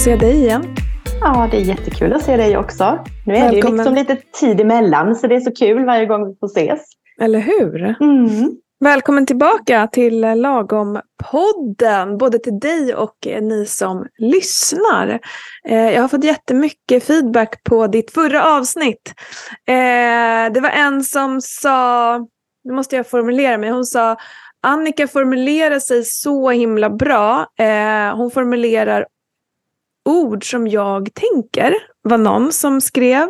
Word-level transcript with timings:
Att 0.00 0.04
se 0.04 0.16
dig 0.16 0.36
igen. 0.36 0.74
Ja, 1.20 1.48
det 1.50 1.56
är 1.56 1.60
jättekul 1.60 2.12
att 2.12 2.22
se 2.22 2.36
dig 2.36 2.56
också. 2.56 3.04
Nu 3.26 3.34
är 3.36 3.40
Välkommen. 3.40 3.60
det 3.60 3.68
ju 3.68 3.76
liksom 3.76 3.94
lite 3.94 4.16
tid 4.40 4.60
emellan 4.60 5.16
så 5.16 5.26
det 5.26 5.34
är 5.34 5.40
så 5.40 5.52
kul 5.52 5.84
varje 5.84 6.06
gång 6.06 6.28
vi 6.28 6.36
får 6.40 6.46
ses. 6.46 6.80
Eller 7.20 7.38
hur? 7.38 7.96
Mm. 8.00 8.50
Välkommen 8.80 9.26
tillbaka 9.26 9.86
till 9.86 10.24
Lagom-podden, 10.24 12.18
både 12.18 12.38
till 12.38 12.58
dig 12.60 12.94
och 12.94 13.16
ni 13.40 13.66
som 13.66 14.06
lyssnar. 14.18 15.20
Eh, 15.68 15.90
jag 15.90 16.00
har 16.00 16.08
fått 16.08 16.24
jättemycket 16.24 17.04
feedback 17.04 17.64
på 17.64 17.86
ditt 17.86 18.10
förra 18.10 18.56
avsnitt. 18.56 19.14
Eh, 19.68 20.52
det 20.52 20.60
var 20.60 20.70
en 20.70 21.04
som 21.04 21.40
sa, 21.40 22.18
nu 22.64 22.72
måste 22.72 22.96
jag 22.96 23.06
formulera 23.06 23.58
mig, 23.58 23.70
hon 23.70 23.84
sa 23.84 24.16
Annika 24.62 25.08
formulerar 25.08 25.78
sig 25.78 26.04
så 26.04 26.50
himla 26.50 26.90
bra. 26.90 27.46
Eh, 27.58 28.16
hon 28.16 28.30
formulerar 28.30 29.06
ord 30.10 30.50
som 30.50 30.68
jag 30.68 31.08
tänker, 31.14 31.74
var 32.02 32.18
någon 32.18 32.52
som 32.52 32.80
skrev. 32.80 33.28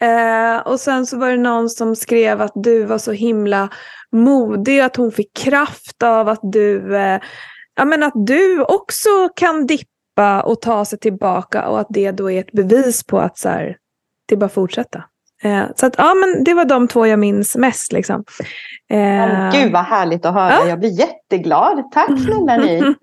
Eh, 0.00 0.56
och 0.66 0.80
sen 0.80 1.06
så 1.06 1.18
var 1.18 1.30
det 1.30 1.36
någon 1.36 1.70
som 1.70 1.96
skrev 1.96 2.40
att 2.40 2.52
du 2.54 2.84
var 2.84 2.98
så 2.98 3.12
himla 3.12 3.68
modig, 4.12 4.80
att 4.80 4.96
hon 4.96 5.12
fick 5.12 5.36
kraft 5.36 6.02
av 6.02 6.28
att 6.28 6.40
du, 6.42 6.96
eh, 6.96 7.20
ja 7.76 7.84
men 7.84 8.02
att 8.02 8.26
du 8.26 8.62
också 8.62 9.28
kan 9.36 9.66
dippa 9.66 10.42
och 10.42 10.60
ta 10.60 10.84
sig 10.84 10.98
tillbaka 10.98 11.68
och 11.68 11.80
att 11.80 11.86
det 11.90 12.10
då 12.10 12.30
är 12.30 12.40
ett 12.40 12.52
bevis 12.52 13.04
på 13.04 13.18
att 13.18 13.38
så 13.38 13.48
här, 13.48 13.76
det 14.28 14.34
är 14.34 14.38
bara 14.38 14.48
fortsätta. 14.48 15.04
Eh, 15.42 15.64
så 15.76 15.86
att, 15.86 15.94
ja, 15.98 16.14
men 16.14 16.44
det 16.44 16.54
var 16.54 16.64
de 16.64 16.88
två 16.88 17.06
jag 17.06 17.18
minns 17.18 17.56
mest. 17.56 17.92
Liksom. 17.92 18.24
Eh, 18.90 19.50
Gud 19.52 19.72
vad 19.72 19.84
härligt 19.84 20.24
att 20.24 20.34
höra. 20.34 20.52
Ja. 20.52 20.68
Jag 20.68 20.78
blir 20.78 20.98
jätteglad. 21.00 21.92
Tack 21.92 22.10
snälla 22.20 22.56
ni 22.56 22.80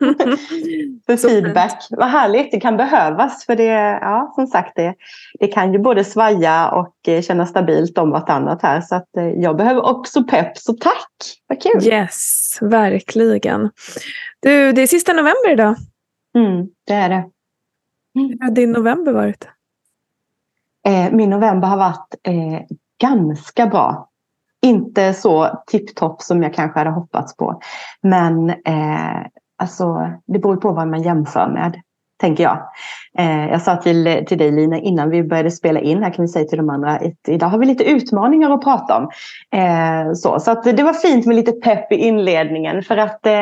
för 1.06 1.17
feedback. 1.17 1.88
Vad 1.89 2.08
härligt. 2.08 2.52
Det 2.52 2.59
kan 2.59 2.78
behövas. 2.78 3.45
För 3.45 3.56
det, 3.56 4.00
ja, 4.02 4.31
som 4.36 4.48
sagt, 4.48 4.76
det, 4.76 4.95
det 5.39 5.48
kan 5.48 5.73
ju 5.73 5.80
både 5.80 6.04
svaja 6.04 6.70
och 6.70 6.95
eh, 7.08 7.22
kännas 7.22 7.50
stabilt 7.50 7.98
om 7.98 8.09
vartannat 8.09 8.61
här. 8.61 8.81
Så 8.81 8.95
att, 8.95 9.17
eh, 9.17 9.28
jag 9.28 9.58
behöver 9.58 9.86
också 9.86 10.23
pepp. 10.23 10.58
Så 10.58 10.73
tack. 10.73 11.11
Vad 11.48 11.61
kul. 11.61 11.88
Yes, 11.88 12.58
verkligen. 12.61 13.70
Du, 14.39 14.72
det 14.72 14.81
är 14.81 14.88
sista 14.88 15.14
november 15.14 15.52
idag. 15.52 15.76
Mm, 16.38 16.67
det 16.88 16.94
är 16.94 17.09
det. 17.09 17.23
Hur 18.14 18.44
har 18.44 18.52
din 18.52 18.72
november 18.72 19.11
varit? 19.11 19.48
Eh, 20.88 21.12
min 21.12 21.30
november 21.30 21.67
har 21.67 21.78
varit 21.78 22.16
eh, 22.28 22.62
ganska 23.02 23.67
bra. 23.67 24.09
Inte 24.62 25.14
så 25.14 25.64
tipptopp 25.67 26.22
som 26.22 26.44
jag 26.44 26.53
kanske 26.53 26.80
hade 26.80 26.89
hoppats 26.92 27.38
på. 27.38 27.62
Men 28.02 28.50
eh, 28.50 29.22
alltså, 29.58 30.11
det 30.26 30.39
beror 30.39 30.56
på 30.56 30.72
vad 30.72 30.88
man 30.88 31.02
jämför 31.02 31.48
med, 31.48 31.81
tänker 32.22 32.44
jag. 32.44 32.59
Eh, 33.17 33.50
jag 33.50 33.61
sa 33.61 33.76
till, 33.76 34.26
till 34.28 34.38
dig 34.38 34.52
Lina 34.52 34.78
innan 34.78 35.09
vi 35.09 35.23
började 35.23 35.52
spela 35.52 35.80
in, 35.80 36.04
här 36.04 36.14
kan 36.14 36.26
vi 36.26 36.30
säga 36.30 36.45
till 36.45 36.58
de 36.58 36.70
andra, 36.70 37.00
idag 37.28 37.48
har 37.48 37.58
vi 37.58 37.66
lite 37.66 37.84
utmaningar 37.84 38.52
att 38.52 38.64
prata 38.64 38.98
om. 38.98 39.09
Eh, 39.59 40.14
så 40.14 40.39
så 40.39 40.52
att 40.52 40.64
det 40.64 40.84
var 40.84 40.94
fint 40.94 41.26
med 41.26 41.36
lite 41.36 41.52
pepp 41.52 41.92
i 41.92 41.95
inledningen 41.95 42.84
för 42.84 42.98
att 42.98 43.26
eh, 43.26 43.34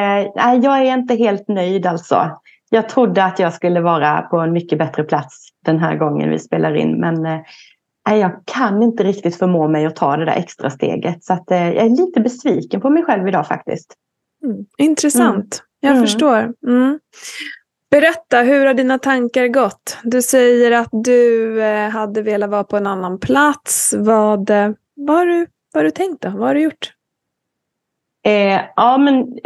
jag 0.62 0.80
är 0.80 0.94
inte 0.94 1.16
helt 1.16 1.48
nöjd 1.48 1.86
alltså. 1.86 2.30
Jag 2.74 2.90
trodde 2.90 3.24
att 3.24 3.40
jag 3.40 3.54
skulle 3.54 3.82
vara 3.82 4.22
på 4.22 4.38
en 4.38 4.54
mycket 4.54 4.78
bättre 4.78 5.04
plats 5.04 5.50
den 5.66 5.80
här 5.80 5.96
gången 5.96 6.30
vi 6.30 6.40
spelar 6.40 6.76
in. 6.76 7.00
Men 7.00 7.26
eh, 7.26 7.42
jag 8.16 8.42
kan 8.46 8.84
inte 8.84 9.04
riktigt 9.04 9.36
förmå 9.36 9.68
mig 9.68 9.86
att 9.86 9.96
ta 9.96 10.18
det 10.18 10.26
där 10.26 10.36
extra 10.36 10.70
steget. 10.70 11.24
Så 11.24 11.34
att, 11.34 11.52
eh, 11.52 11.70
jag 11.70 11.86
är 11.86 11.90
lite 11.90 12.22
besviken 12.22 12.82
på 12.82 12.90
mig 12.90 13.04
själv 13.04 13.28
idag 13.28 13.48
faktiskt. 13.48 13.94
Mm. 14.44 14.66
Intressant. 14.78 15.36
Mm. 15.36 15.80
Jag 15.80 15.92
mm. 15.92 16.04
förstår. 16.04 16.54
Mm. 16.68 17.00
Berätta, 17.90 18.42
hur 18.42 18.66
har 18.66 18.74
dina 18.74 19.00
tankar 19.00 19.48
gått? 19.48 19.98
Du 20.04 20.22
säger 20.22 20.72
att 20.72 20.90
du 20.92 21.62
eh, 21.64 21.90
hade 21.90 22.22
velat 22.22 22.50
vara 22.50 22.64
på 22.64 22.78
en 22.78 22.88
annan 22.88 23.20
plats. 23.20 23.94
Vad, 23.98 24.50
eh, 24.50 24.70
vad, 24.96 25.18
har, 25.18 25.26
du, 25.26 25.48
vad 25.74 25.80
har 25.80 25.84
du 25.84 25.92
tänkt 25.92 26.22
då? 26.22 26.30
Vad 26.30 26.48
har 26.48 26.54
du 26.54 26.62
gjort? 26.62 26.94
Eh, 28.26 28.62
ja, 28.76 28.98
men 28.98 29.38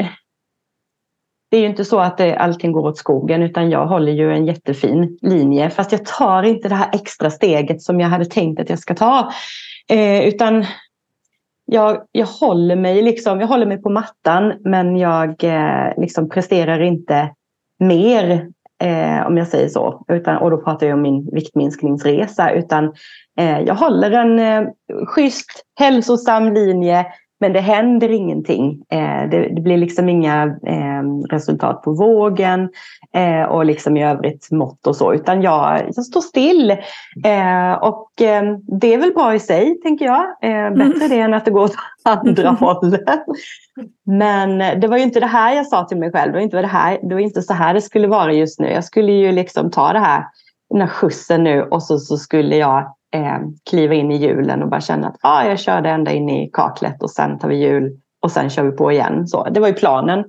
det 1.56 1.60
är 1.60 1.62
ju 1.62 1.68
inte 1.70 1.86
så 1.86 2.00
att 2.00 2.18
det, 2.18 2.36
allting 2.36 2.72
går 2.72 2.88
åt 2.88 2.98
skogen 2.98 3.44
utan 3.44 3.70
jag 3.70 3.88
håller 3.88 4.12
ju 4.12 4.34
en 4.34 4.46
jättefin 4.46 5.18
linje. 5.22 5.70
Fast 5.70 5.92
jag 5.92 6.06
tar 6.06 6.44
inte 6.44 6.70
det 6.70 6.76
här 6.76 6.90
extra 6.94 7.30
steget 7.30 7.82
som 7.82 8.00
jag 8.00 8.10
hade 8.10 8.26
tänkt 8.26 8.60
att 8.60 8.70
jag 8.70 8.80
ska 8.80 8.96
ta. 8.96 9.32
Eh, 9.90 10.28
utan 10.28 10.66
jag, 11.66 11.98
jag, 12.12 12.26
håller 12.26 12.76
mig 12.76 13.02
liksom, 13.02 13.40
jag 13.40 13.48
håller 13.48 13.66
mig 13.66 13.82
på 13.82 13.90
mattan 13.90 14.54
men 14.60 14.98
jag 14.98 15.44
eh, 15.44 15.94
liksom 15.98 16.30
presterar 16.30 16.82
inte 16.82 17.30
mer 17.80 18.48
eh, 18.84 19.28
om 19.28 19.38
jag 19.38 19.48
säger 19.48 19.70
så. 19.70 20.06
Utan, 20.08 20.38
och 20.38 20.52
då 20.52 20.58
pratar 20.58 20.88
jag 20.88 20.96
om 20.96 21.02
min 21.02 21.30
viktminskningsresa. 21.32 22.52
Utan 22.52 22.94
eh, 23.40 23.60
jag 23.60 23.76
håller 23.76 24.12
en 24.12 24.40
eh, 24.40 24.70
schysst, 25.06 25.64
hälsosam 25.80 26.54
linje 26.54 27.06
men 27.40 27.54
det 27.54 27.60
händer 27.60 28.12
ingenting. 28.12 28.84
Eh, 28.90 29.30
det, 29.30 29.50
det, 29.56 29.62
blir 29.62 29.78
liksom 29.78 30.10
inga 30.10 30.44
eh, 30.44 31.04
resultat 31.30 31.82
på 31.82 31.92
vågen 31.94 32.70
eh, 33.14 33.44
och 33.44 33.66
liksom 33.66 33.98
i 33.98 34.06
övrigt 34.06 34.52
mått 34.52 34.88
och 34.88 34.96
så, 34.96 35.14
utan 35.14 35.42
jag, 35.42 35.82
jag 35.96 36.06
står 36.06 36.22
still. 36.22 36.72
Eh, 37.26 37.74
och 37.74 38.22
eh, 38.22 38.44
det 38.80 38.94
är 38.94 38.98
väl 38.98 39.14
bra 39.14 39.36
i 39.36 39.40
sig, 39.40 39.80
tänker 39.82 40.06
jag. 40.06 40.22
Eh, 40.22 40.70
bättre 40.70 41.06
mm. 41.06 41.10
det 41.10 41.20
än 41.20 41.34
att 41.34 41.46
det 41.46 41.52
går 41.52 41.64
åt 41.64 41.76
andra 42.04 42.50
hållet. 42.50 43.26
Men 44.06 44.80
det 44.82 44.88
var 44.88 44.98
ju 44.98 45.04
inte 45.04 45.20
det 45.20 45.26
här 45.26 45.56
jag 45.56 45.68
sa 45.68 45.84
till 45.84 45.98
mig 45.98 46.12
själv. 46.12 46.32
Det 46.32 46.38
var 46.38 46.44
inte, 46.44 46.62
det 46.62 46.68
här, 46.68 47.00
det 47.04 47.16
var 47.16 47.22
inte 47.22 47.42
så 47.42 47.54
här 47.54 47.74
det 47.74 47.82
skulle 47.82 48.08
vara 48.08 48.34
just 48.34 48.60
nu. 48.60 48.68
Jag 48.68 48.84
skulle 48.84 49.12
ju 49.12 49.32
liksom 49.32 49.72
ta 49.72 49.94
det 49.94 50.00
här, 50.00 50.24
den 50.70 50.82
här 50.82 50.88
skjutsen 50.88 51.44
nu 51.44 51.62
och 51.62 51.84
så, 51.84 52.00
så 52.00 52.18
skulle 52.18 52.56
jag 52.56 52.96
eh, 53.16 53.40
kliva 53.70 53.94
in 53.94 54.12
i 54.12 54.18
julen 54.18 54.64
och 54.64 54.70
bara 54.70 54.82
känna 54.82 55.08
att 55.08 55.18
ah, 55.22 55.44
jag 55.44 55.60
körde 55.60 55.90
ända 55.90 56.12
in 56.12 56.30
i 56.30 56.50
kaklet 56.54 57.04
och 57.04 57.12
sen 57.12 57.40
tar 57.40 57.48
vi 57.48 57.56
jul 57.56 57.98
och 58.22 58.32
sen 58.32 58.50
kör 58.50 58.64
vi 58.64 58.72
på 58.72 58.92
igen. 58.92 59.28
Så, 59.28 59.50
det 59.50 59.60
var 59.60 59.68
ju 59.68 59.74
planen. 59.74 60.20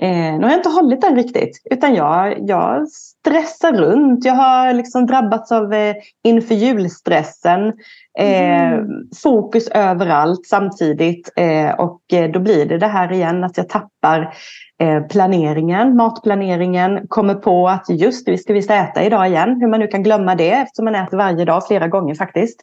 Eh, 0.00 0.38
nu 0.38 0.42
har 0.42 0.50
jag 0.50 0.58
inte 0.58 0.68
hållit 0.68 1.00
den 1.00 1.16
riktigt 1.16 1.62
utan 1.70 1.94
jag, 1.94 2.48
jag 2.48 2.88
stressar 2.88 3.72
runt. 3.72 4.24
Jag 4.24 4.34
har 4.34 4.72
liksom 4.72 5.06
drabbats 5.06 5.52
av 5.52 5.72
eh, 5.72 5.94
inför 6.24 6.54
julstressen. 6.54 7.72
Eh, 8.18 8.72
mm. 8.72 8.86
Fokus 9.22 9.68
överallt 9.68 10.46
samtidigt 10.46 11.32
eh, 11.36 11.70
och 11.70 12.00
eh, 12.12 12.30
då 12.30 12.40
blir 12.40 12.66
det 12.66 12.78
det 12.78 12.86
här 12.86 13.12
igen 13.12 13.44
att 13.44 13.56
jag 13.56 13.68
tappar 13.68 14.34
Eh, 14.82 15.02
planeringen, 15.02 15.96
matplaneringen, 15.96 17.06
kommer 17.08 17.34
på 17.34 17.68
att 17.68 17.86
just 17.88 18.26
det, 18.26 18.32
vi 18.32 18.38
ska 18.38 18.52
visst 18.52 18.70
äta 18.70 19.02
idag 19.02 19.28
igen. 19.28 19.60
Hur 19.60 19.68
man 19.68 19.80
nu 19.80 19.86
kan 19.86 20.02
glömma 20.02 20.34
det 20.34 20.50
eftersom 20.50 20.84
man 20.84 20.94
äter 20.94 21.16
varje 21.16 21.44
dag 21.44 21.66
flera 21.66 21.88
gånger 21.88 22.14
faktiskt. 22.14 22.60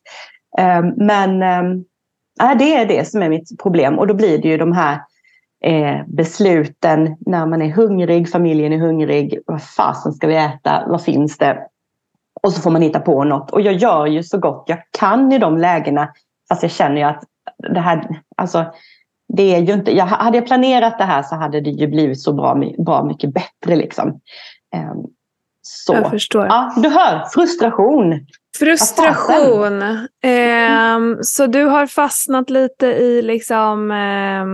Ehm, 0.57 0.93
men 0.97 1.39
det 2.59 2.75
är 2.75 2.85
det 2.85 3.07
som 3.07 3.21
är 3.21 3.29
mitt 3.29 3.61
problem 3.61 3.99
och 3.99 4.07
då 4.07 4.13
blir 4.13 4.37
det 4.37 4.47
ju 4.47 4.57
de 4.57 4.71
här 4.73 4.99
eh, 5.63 5.97
besluten 6.07 7.15
när 7.19 7.45
man 7.45 7.61
är 7.61 7.69
hungrig, 7.69 8.29
familjen 8.29 8.73
är 8.73 8.77
hungrig. 8.77 9.39
Vad 9.45 9.63
fasen 9.63 10.13
ska 10.13 10.27
vi 10.27 10.35
äta? 10.35 10.83
Vad 10.87 11.03
finns 11.03 11.37
det? 11.37 11.57
Och 12.43 12.53
så 12.53 12.61
får 12.61 12.71
man 12.71 12.81
hitta 12.81 12.99
på 12.99 13.23
något. 13.23 13.51
Och 13.51 13.61
jag 13.61 13.73
gör 13.73 14.05
ju 14.05 14.23
så 14.23 14.37
gott 14.37 14.63
jag 14.67 14.79
kan 14.99 15.31
i 15.31 15.37
de 15.37 15.57
lägena. 15.57 16.09
Fast 16.49 16.63
jag 16.63 16.71
känner 16.71 16.97
ju 16.97 17.03
att 17.03 17.23
det 17.73 17.79
här, 17.79 18.21
alltså 18.37 18.65
det 19.33 19.55
är 19.55 19.59
ju 19.59 19.73
inte, 19.73 19.95
jag, 19.95 20.05
hade 20.05 20.37
jag 20.37 20.47
planerat 20.47 20.97
det 20.97 21.03
här 21.03 21.23
så 21.23 21.35
hade 21.35 21.61
det 21.61 21.69
ju 21.69 21.87
blivit 21.87 22.21
så 22.21 22.33
bra, 22.33 22.61
bra 22.77 23.03
mycket 23.03 23.33
bättre. 23.33 23.75
Liksom. 23.75 24.09
Um, 24.75 25.07
så. 25.61 25.93
Jag 25.93 26.09
förstår. 26.09 26.45
Ja, 26.45 26.73
du 26.77 26.89
hör, 26.89 27.25
frustration. 27.33 28.25
Frustration. 28.59 29.81
Eh, 30.23 31.21
så 31.21 31.47
du 31.47 31.63
har 31.63 31.87
fastnat 31.87 32.49
lite 32.49 32.85
i 32.87 33.21
liksom, 33.21 33.91
eh, 33.91 34.45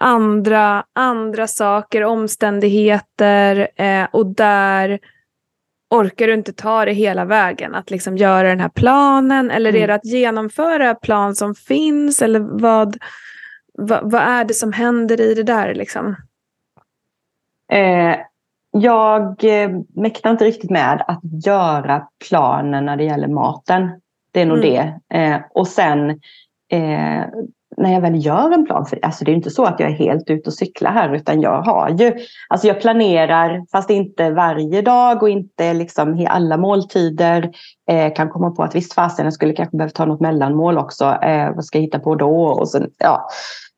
andra, 0.00 0.84
andra 0.92 1.46
saker, 1.46 2.04
omständigheter 2.04 3.68
eh, 3.76 4.06
och 4.12 4.26
där 4.26 4.98
orkar 5.92 6.26
du 6.26 6.34
inte 6.34 6.52
ta 6.52 6.84
det 6.84 6.92
hela 6.92 7.24
vägen? 7.24 7.74
Att 7.74 7.90
liksom 7.90 8.16
göra 8.16 8.48
den 8.48 8.60
här 8.60 8.68
planen 8.68 9.50
eller 9.50 9.70
mm. 9.70 9.82
är 9.82 9.86
det 9.86 9.94
att 9.94 10.04
genomföra 10.04 10.94
plan 10.94 11.34
som 11.34 11.54
finns 11.54 12.22
eller 12.22 12.40
vad? 12.40 12.96
vad, 13.74 14.10
vad 14.10 14.22
är 14.22 14.44
det 14.44 14.54
som 14.54 14.72
händer 14.72 15.20
i 15.20 15.34
det 15.34 15.42
där? 15.42 15.74
Liksom? 15.74 16.16
Eh, 17.72 18.16
jag 18.70 19.44
eh, 19.44 19.70
mäktar 19.94 20.30
inte 20.30 20.44
riktigt 20.44 20.70
med 20.70 21.04
att 21.08 21.46
göra 21.46 22.08
planen 22.28 22.84
när 22.84 22.96
det 22.96 23.04
gäller 23.04 23.28
maten. 23.28 24.00
Det 24.32 24.40
är 24.40 24.46
nog 24.46 24.58
mm. 24.58 24.70
det. 24.70 25.18
Eh, 25.18 25.40
och 25.50 25.68
sen 25.68 26.10
eh, 26.68 27.24
när 27.76 27.92
jag 27.92 28.00
väl 28.00 28.24
gör 28.26 28.50
en 28.50 28.66
plan, 28.66 28.86
för 28.86 28.98
alltså 29.02 29.24
det 29.24 29.30
är 29.30 29.34
inte 29.34 29.50
så 29.50 29.64
att 29.64 29.80
jag 29.80 29.90
är 29.90 29.94
helt 29.94 30.30
ute 30.30 30.50
och 30.50 30.54
cyklar 30.54 30.92
här 30.92 31.14
utan 31.14 31.40
jag 31.40 31.62
har 31.62 31.88
ju, 31.90 32.12
alltså 32.48 32.66
jag 32.66 32.80
planerar 32.80 33.66
fast 33.72 33.90
inte 33.90 34.30
varje 34.30 34.82
dag 34.82 35.22
och 35.22 35.28
inte 35.28 35.74
liksom 35.74 36.18
i 36.18 36.26
alla 36.26 36.56
måltider. 36.56 37.50
Eh, 37.90 38.14
kan 38.14 38.30
komma 38.30 38.50
på 38.50 38.62
att 38.62 38.74
visst 38.74 38.92
fasen 38.92 39.24
jag 39.24 39.34
skulle 39.34 39.52
kanske 39.52 39.76
behöva 39.76 39.92
ta 39.92 40.04
något 40.04 40.20
mellanmål 40.20 40.78
också. 40.78 41.04
Eh, 41.04 41.54
vad 41.54 41.64
ska 41.64 41.78
jag 41.78 41.82
hitta 41.82 41.98
på 41.98 42.14
då? 42.14 42.46
Och 42.46 42.68
sen, 42.68 42.90
ja, 42.98 43.28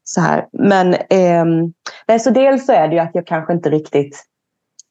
så 0.05 0.21
här. 0.21 0.47
Men 0.53 0.95
eh, 0.95 2.19
så 2.19 2.31
dels 2.31 2.67
så 2.67 2.73
är 2.73 2.89
det 2.89 2.95
ju 2.95 3.01
att 3.01 3.15
jag 3.15 3.27
kanske 3.27 3.53
inte 3.53 3.71
riktigt 3.71 4.25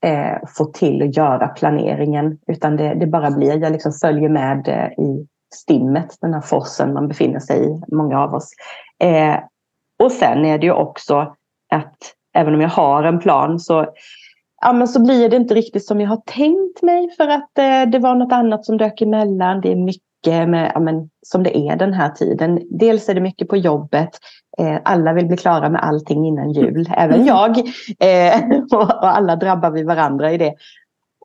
eh, 0.03 0.38
får 0.57 0.65
till 0.65 1.03
att 1.03 1.17
göra 1.17 1.47
planeringen. 1.47 2.38
Utan 2.47 2.75
det, 2.75 2.94
det 2.94 3.07
bara 3.07 3.31
blir, 3.31 3.61
jag 3.61 3.71
liksom 3.71 3.91
följer 3.91 4.29
med 4.29 4.67
eh, 4.67 5.05
i 5.05 5.27
stimmet, 5.55 6.17
den 6.21 6.33
här 6.33 6.41
forsen 6.41 6.94
man 6.94 7.07
befinner 7.07 7.39
sig 7.39 7.65
i, 7.65 7.81
många 7.95 8.19
av 8.19 8.33
oss. 8.33 8.50
Eh, 9.03 9.39
och 10.03 10.11
sen 10.11 10.45
är 10.45 10.57
det 10.57 10.65
ju 10.65 10.73
också 10.73 11.35
att 11.73 11.97
även 12.33 12.53
om 12.53 12.61
jag 12.61 12.69
har 12.69 13.03
en 13.03 13.19
plan 13.19 13.59
så, 13.59 13.85
ja, 14.61 14.73
men 14.73 14.87
så 14.87 15.03
blir 15.03 15.29
det 15.29 15.35
inte 15.35 15.53
riktigt 15.53 15.85
som 15.85 16.01
jag 16.01 16.09
har 16.09 16.21
tänkt 16.25 16.81
mig 16.81 17.09
för 17.17 17.27
att 17.27 17.57
eh, 17.57 17.91
det 17.91 17.99
var 17.99 18.15
något 18.15 18.33
annat 18.33 18.65
som 18.65 18.77
dök 18.77 19.01
emellan. 19.01 19.61
Det 19.61 19.71
är 19.71 19.75
mycket 19.75 20.49
med, 20.49 20.71
ja, 20.73 20.79
men, 20.79 21.09
som 21.25 21.43
det 21.43 21.57
är 21.57 21.75
den 21.75 21.93
här 21.93 22.09
tiden. 22.09 22.61
Dels 22.79 23.09
är 23.09 23.13
det 23.13 23.21
mycket 23.21 23.47
på 23.47 23.57
jobbet. 23.57 24.09
Eh, 24.57 24.77
alla 24.83 25.13
vill 25.13 25.25
bli 25.25 25.37
klara 25.37 25.69
med 25.69 25.83
allting 25.83 26.25
innan 26.27 26.51
jul, 26.51 26.89
även 26.97 27.15
mm. 27.15 27.27
jag. 27.27 27.57
Eh, 27.99 28.59
och, 28.71 28.81
och 28.81 29.07
alla 29.07 29.35
drabbar 29.35 29.71
vi 29.71 29.83
varandra 29.83 30.31
i 30.31 30.37
det. 30.37 30.53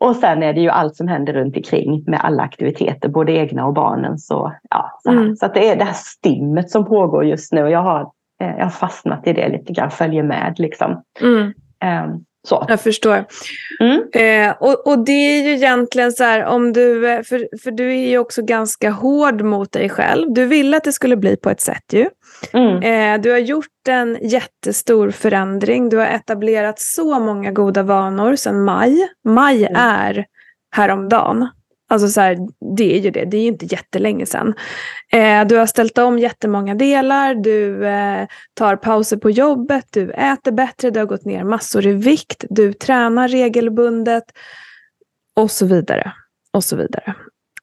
Och 0.00 0.16
sen 0.16 0.42
är 0.42 0.52
det 0.52 0.60
ju 0.60 0.68
allt 0.68 0.96
som 0.96 1.08
händer 1.08 1.32
runt 1.32 1.56
omkring 1.56 2.04
med 2.06 2.20
alla 2.24 2.42
aktiviteter, 2.42 3.08
både 3.08 3.32
egna 3.32 3.66
och 3.66 3.74
barnens. 3.74 4.26
Så, 4.26 4.52
ja, 4.70 4.98
så, 5.02 5.10
mm. 5.10 5.36
så 5.36 5.48
det 5.48 5.68
är 5.68 5.76
det 5.76 5.84
här 5.84 5.92
stimmet 5.92 6.70
som 6.70 6.84
pågår 6.84 7.24
just 7.24 7.52
nu. 7.52 7.60
Jag 7.60 7.82
har, 7.82 8.00
eh, 8.40 8.56
jag 8.56 8.64
har 8.64 8.70
fastnat 8.70 9.26
i 9.26 9.32
det 9.32 9.48
lite 9.48 9.72
grann, 9.72 9.90
följer 9.90 10.22
med 10.22 10.54
liksom. 10.58 11.02
Mm. 11.20 11.52
Um, 12.04 12.24
så. 12.48 12.66
Jag 12.68 12.80
förstår. 12.80 13.24
Mm. 13.80 14.02
Eh, 14.12 14.56
och, 14.60 14.86
och 14.86 15.04
det 15.04 15.12
är 15.12 15.42
ju 15.42 15.50
egentligen 15.50 16.12
så 16.12 16.24
här, 16.24 16.44
om 16.44 16.72
du, 16.72 17.10
eh, 17.10 17.22
för, 17.22 17.48
för 17.62 17.70
du 17.70 17.92
är 17.92 18.08
ju 18.08 18.18
också 18.18 18.42
ganska 18.42 18.90
hård 18.90 19.42
mot 19.42 19.72
dig 19.72 19.88
själv. 19.88 20.32
Du 20.32 20.46
ville 20.46 20.76
att 20.76 20.84
det 20.84 20.92
skulle 20.92 21.16
bli 21.16 21.36
på 21.36 21.50
ett 21.50 21.60
sätt 21.60 21.92
ju. 21.92 22.08
Mm. 22.52 22.82
Eh, 22.82 23.22
du 23.22 23.30
har 23.30 23.38
gjort 23.38 23.88
en 23.88 24.18
jättestor 24.22 25.10
förändring. 25.10 25.88
Du 25.88 25.96
har 25.96 26.06
etablerat 26.06 26.80
så 26.80 27.20
många 27.20 27.52
goda 27.52 27.82
vanor 27.82 28.36
sedan 28.36 28.64
maj. 28.64 29.08
Maj 29.24 29.64
mm. 29.64 29.76
är 29.76 30.24
häromdagen. 30.70 31.48
Alltså 31.90 32.08
så 32.08 32.20
här, 32.20 32.38
det 32.76 32.96
är 32.96 33.00
ju 33.00 33.10
det, 33.10 33.24
det 33.24 33.36
är 33.36 33.40
ju 33.40 33.48
inte 33.48 33.66
jättelänge 33.66 34.26
sedan. 34.26 34.54
Eh, 35.12 35.46
du 35.46 35.56
har 35.56 35.66
ställt 35.66 35.98
om 35.98 36.18
jättemånga 36.18 36.74
delar, 36.74 37.34
du 37.34 37.86
eh, 37.86 38.26
tar 38.54 38.76
pauser 38.76 39.16
på 39.16 39.30
jobbet, 39.30 39.84
du 39.90 40.10
äter 40.10 40.52
bättre, 40.52 40.90
du 40.90 40.98
har 41.00 41.06
gått 41.06 41.24
ner 41.24 41.44
massor 41.44 41.86
i 41.86 41.92
vikt, 41.92 42.44
du 42.50 42.72
tränar 42.72 43.28
regelbundet 43.28 44.24
och 45.36 45.50
så 45.50 45.66
vidare. 45.66 46.12
Och 46.52 46.64
så 46.64 46.76
vidare. 46.76 47.14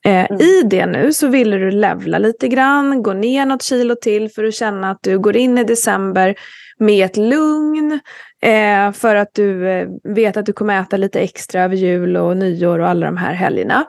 Eh, 0.06 0.26
mm. 0.26 0.42
I 0.42 0.62
det 0.62 0.86
nu 0.86 1.14
så 1.14 1.28
ville 1.28 1.58
du 1.58 1.72
levla 1.72 2.18
lite 2.18 2.48
grann, 2.48 3.04
gå 3.04 3.14
ner 3.14 3.46
något 3.46 3.64
kilo 3.64 3.96
till 3.96 4.30
för 4.30 4.44
att 4.44 4.54
känna 4.54 4.92
att 4.92 5.00
du 5.02 5.20
går 5.20 5.38
in 5.38 5.58
i 5.58 5.64
december 5.64 6.36
med 6.78 7.06
ett 7.06 7.18
lugn. 7.18 8.00
Eh, 8.46 8.92
för 8.92 9.16
att 9.16 9.34
du 9.34 9.70
eh, 9.70 9.88
vet 10.04 10.38
att 10.38 10.46
du 10.46 10.54
kommer 10.54 10.82
äta 10.82 10.98
lite 10.98 11.20
extra 11.20 11.64
över 11.64 11.76
jul 11.76 12.18
och 12.18 12.38
nyår 12.38 12.80
och 12.80 12.88
alla 12.88 13.06
de 13.06 13.18
här 13.18 13.34
helgerna. 13.34 13.86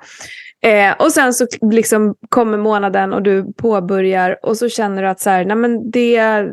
Eh, 0.63 0.93
och 0.99 1.13
sen 1.13 1.35
så 1.35 1.47
liksom 1.73 2.15
kommer 2.29 2.59
månaden 2.59 3.13
och 3.13 3.23
du 3.23 3.53
påbörjar 3.53 4.39
och 4.43 4.57
så 4.57 4.69
känner 4.69 5.03
du 5.03 5.09
att 5.09 5.21
så 5.21 5.31
här, 5.31 5.45
nej 5.45 5.57
men 5.57 5.91
det, 5.91 6.47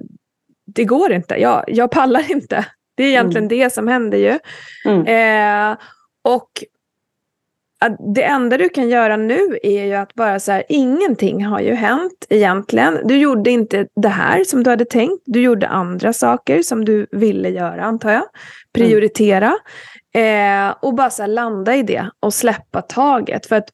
det 0.65 0.83
går 0.85 1.11
inte, 1.11 1.35
jag, 1.35 1.63
jag 1.67 1.91
pallar 1.91 2.31
inte. 2.31 2.65
Det 2.95 3.03
är 3.03 3.07
egentligen 3.07 3.45
mm. 3.45 3.57
det 3.59 3.73
som 3.73 3.87
händer 3.87 4.17
ju. 4.17 4.39
Mm. 4.85 5.71
Eh, 5.71 5.77
och 6.23 6.49
det 8.15 8.23
enda 8.23 8.57
du 8.57 8.69
kan 8.69 8.89
göra 8.89 9.17
nu 9.17 9.59
är 9.63 9.85
ju 9.85 9.93
att 9.93 10.13
bara 10.13 10.39
så 10.39 10.51
här, 10.51 10.63
ingenting 10.69 11.45
har 11.45 11.59
ju 11.59 11.73
hänt 11.73 12.25
egentligen. 12.29 12.99
Du 13.03 13.17
gjorde 13.17 13.51
inte 13.51 13.87
det 13.95 14.09
här 14.09 14.43
som 14.43 14.63
du 14.63 14.69
hade 14.69 14.85
tänkt. 14.85 15.23
Du 15.25 15.41
gjorde 15.41 15.67
andra 15.67 16.13
saker 16.13 16.61
som 16.61 16.85
du 16.85 17.07
ville 17.11 17.49
göra 17.49 17.83
antar 17.83 18.11
jag. 18.11 18.23
Prioritera. 18.73 19.53
Mm. 20.13 20.69
Eh, 20.69 20.75
och 20.81 20.93
bara 20.93 21.09
så 21.09 21.23
här, 21.23 21.29
landa 21.29 21.75
i 21.75 21.83
det 21.83 22.09
och 22.19 22.33
släppa 22.33 22.81
taget. 22.81 23.45
För 23.45 23.55
att 23.55 23.69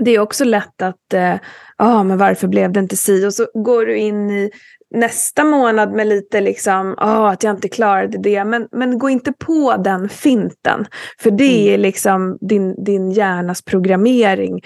det 0.00 0.10
är 0.10 0.18
också 0.18 0.44
lätt 0.44 0.82
att, 0.82 1.14
eh, 1.14 1.34
ah, 1.76 2.02
men 2.02 2.18
varför 2.18 2.48
blev 2.48 2.72
det 2.72 2.80
inte 2.80 2.96
si? 2.96 3.26
Och 3.26 3.34
så 3.34 3.46
går 3.54 3.86
du 3.86 3.96
in 3.96 4.30
i 4.30 4.50
nästa 4.90 5.44
månad 5.44 5.92
med 5.92 6.06
lite 6.06 6.40
liksom, 6.40 6.92
oh, 6.92 7.28
att 7.28 7.42
jag 7.42 7.54
inte 7.54 7.68
klarade 7.68 8.18
det. 8.18 8.44
Men, 8.44 8.68
men 8.72 8.98
gå 8.98 9.08
inte 9.08 9.32
på 9.32 9.76
den 9.76 10.08
finten. 10.08 10.86
För 11.22 11.30
det 11.30 11.62
mm. 11.62 11.74
är 11.74 11.78
liksom 11.78 12.38
din, 12.40 12.84
din 12.84 13.10
hjärnas 13.10 13.62
programmering 13.62 14.60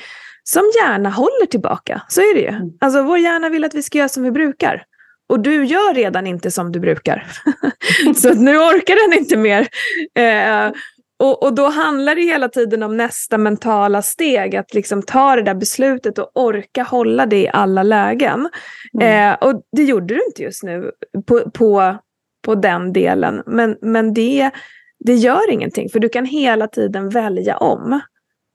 som 0.45 0.63
gärna 0.81 1.11
håller 1.11 1.47
tillbaka. 1.47 2.03
Så 2.09 2.21
är 2.21 2.35
det 2.35 2.41
ju. 2.41 2.49
Mm. 2.49 2.71
Alltså 2.81 3.03
vår 3.03 3.19
hjärna 3.19 3.49
vill 3.49 3.65
att 3.65 3.75
vi 3.75 3.83
ska 3.83 3.99
göra 3.99 4.09
som 4.09 4.23
vi 4.23 4.31
brukar. 4.31 4.85
Och 5.29 5.41
du 5.41 5.65
gör 5.65 5.95
redan 5.95 6.27
inte 6.27 6.51
som 6.51 6.73
du 6.73 6.81
brukar. 6.81 7.27
så 8.17 8.35
nu 8.35 8.57
orkar 8.57 9.09
den 9.09 9.19
inte 9.19 9.37
mer. 9.37 9.69
Eh, 10.15 10.73
och, 11.23 11.43
och 11.43 11.55
då 11.55 11.69
handlar 11.69 12.15
det 12.15 12.23
hela 12.23 12.49
tiden 12.49 12.83
om 12.83 12.97
nästa 12.97 13.39
mentala 13.39 14.03
steg, 14.03 14.57
att 14.57 14.75
liksom 14.75 15.03
ta 15.03 15.37
det 15.37 15.43
där 15.43 15.55
beslutet 15.55 16.19
och 16.19 16.31
orka 16.35 16.83
hålla 16.83 17.27
det 17.27 17.43
i 17.43 17.49
alla 17.49 17.83
lägen. 17.83 18.49
Mm. 19.01 19.33
Eh, 19.33 19.39
och 19.41 19.63
det 19.77 19.83
gjorde 19.83 20.15
du 20.15 20.25
inte 20.27 20.43
just 20.43 20.63
nu 20.63 20.91
på, 21.27 21.51
på, 21.51 21.97
på 22.45 22.55
den 22.55 22.93
delen, 22.93 23.43
men, 23.47 23.77
men 23.81 24.15
det, 24.15 24.51
det 24.99 25.15
gör 25.15 25.51
ingenting, 25.51 25.89
för 25.89 26.01
du 26.01 26.09
kan 26.09 26.25
hela 26.25 26.69
tiden 26.69 27.09
välja 27.09 27.57
om. 27.57 28.01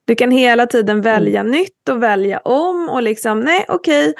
Du 0.05 0.15
kan 0.15 0.31
hela 0.31 0.67
tiden 0.67 1.01
välja 1.01 1.39
mm. 1.39 1.51
nytt 1.51 1.89
och 1.89 2.03
välja 2.03 2.39
om 2.39 2.89
och 2.89 3.03
liksom, 3.03 3.39
nej 3.39 3.65
okej, 3.67 4.13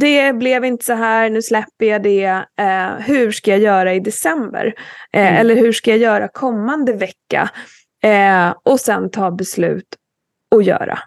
det 0.00 0.32
blev 0.32 0.64
inte 0.64 0.84
så 0.84 0.92
här, 0.92 1.30
nu 1.30 1.42
släpper 1.42 1.86
jag 1.86 2.02
det. 2.02 2.44
Eh, 2.60 2.90
hur 3.06 3.32
ska 3.32 3.50
jag 3.50 3.60
göra 3.60 3.94
i 3.94 4.00
december? 4.00 4.74
Eh, 5.12 5.26
mm. 5.26 5.40
Eller 5.40 5.54
hur 5.54 5.72
ska 5.72 5.90
jag 5.90 5.98
göra 5.98 6.28
kommande 6.28 6.92
vecka? 6.92 7.50
Eh, 8.02 8.54
och 8.62 8.80
sen 8.80 9.10
ta 9.10 9.30
beslut 9.30 9.96
och 10.50 10.62
göra. 10.62 10.98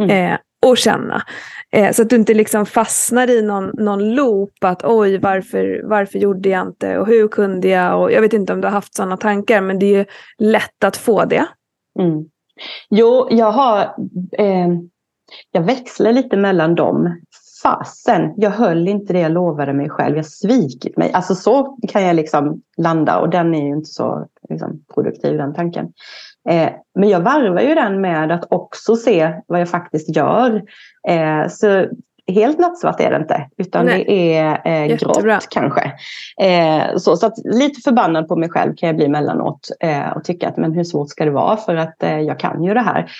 Mm. 0.00 0.32
Eh, 0.32 0.38
och 0.66 0.78
känna. 0.78 1.22
Eh, 1.70 1.92
så 1.92 2.02
att 2.02 2.10
du 2.10 2.16
inte 2.16 2.34
liksom 2.34 2.66
fastnar 2.66 3.30
i 3.30 3.42
någon, 3.42 3.70
någon 3.74 4.14
loop 4.14 4.64
att 4.64 4.84
oj, 4.84 5.18
varför, 5.18 5.80
varför 5.84 6.18
gjorde 6.18 6.48
jag 6.48 6.66
inte 6.66 6.98
och 6.98 7.06
hur 7.06 7.28
kunde 7.28 7.68
jag? 7.68 8.00
Och 8.00 8.12
jag 8.12 8.20
vet 8.20 8.32
inte 8.32 8.52
om 8.52 8.60
du 8.60 8.66
har 8.66 8.72
haft 8.72 8.94
sådana 8.94 9.16
tankar, 9.16 9.60
men 9.60 9.78
det 9.78 9.94
är 9.94 10.06
lätt 10.38 10.84
att 10.84 10.96
få 10.96 11.24
det. 11.24 11.46
Mm. 11.98 12.24
Jo, 12.90 13.28
jag 13.30 13.52
har... 13.52 13.80
Eh, 14.38 14.68
jag 15.50 15.62
växlar 15.62 16.12
lite 16.12 16.36
mellan 16.36 16.74
dem. 16.74 17.20
Fasen, 17.62 18.34
jag 18.36 18.50
höll 18.50 18.88
inte 18.88 19.12
det 19.12 19.20
jag 19.20 19.32
lovade 19.32 19.72
mig 19.72 19.90
själv. 19.90 20.16
Jag 20.16 20.26
svikit 20.26 20.96
mig. 20.96 21.12
Alltså 21.12 21.34
så 21.34 21.78
kan 21.88 22.02
jag 22.02 22.16
liksom 22.16 22.62
landa 22.76 23.18
och 23.18 23.30
den 23.30 23.54
är 23.54 23.66
ju 23.66 23.72
inte 23.72 23.90
så 23.90 24.28
liksom, 24.48 24.84
produktiv 24.94 25.36
den 25.36 25.54
tanken. 25.54 25.92
Eh, 26.50 26.70
men 26.94 27.08
jag 27.08 27.20
varvar 27.20 27.60
ju 27.60 27.74
den 27.74 28.00
med 28.00 28.32
att 28.32 28.52
också 28.52 28.96
se 28.96 29.32
vad 29.46 29.60
jag 29.60 29.68
faktiskt 29.68 30.16
gör. 30.16 30.62
Eh, 31.08 31.48
så 31.48 31.86
helt 32.26 32.58
nattsvart 32.58 33.00
är 33.00 33.10
det 33.10 33.16
inte, 33.16 33.48
utan 33.56 33.86
Nej. 33.86 34.04
det 34.08 34.36
är 34.36 34.60
eh, 34.64 34.96
grått 34.96 35.48
kanske. 35.50 35.92
Eh, 36.40 36.96
så 36.96 37.16
så 37.16 37.26
att 37.26 37.38
lite 37.44 37.80
förbannad 37.80 38.28
på 38.28 38.36
mig 38.36 38.50
själv 38.50 38.76
kan 38.76 38.86
jag 38.86 38.96
bli 38.96 39.08
mellanåt 39.08 39.68
eh, 39.80 40.08
och 40.08 40.24
tycka 40.24 40.48
att 40.48 40.56
men 40.56 40.72
hur 40.72 40.84
svårt 40.84 41.10
ska 41.10 41.24
det 41.24 41.30
vara 41.30 41.56
för 41.56 41.76
att 41.76 42.02
eh, 42.02 42.20
jag 42.20 42.38
kan 42.38 42.64
ju 42.64 42.74
det 42.74 42.80
här. 42.80 43.10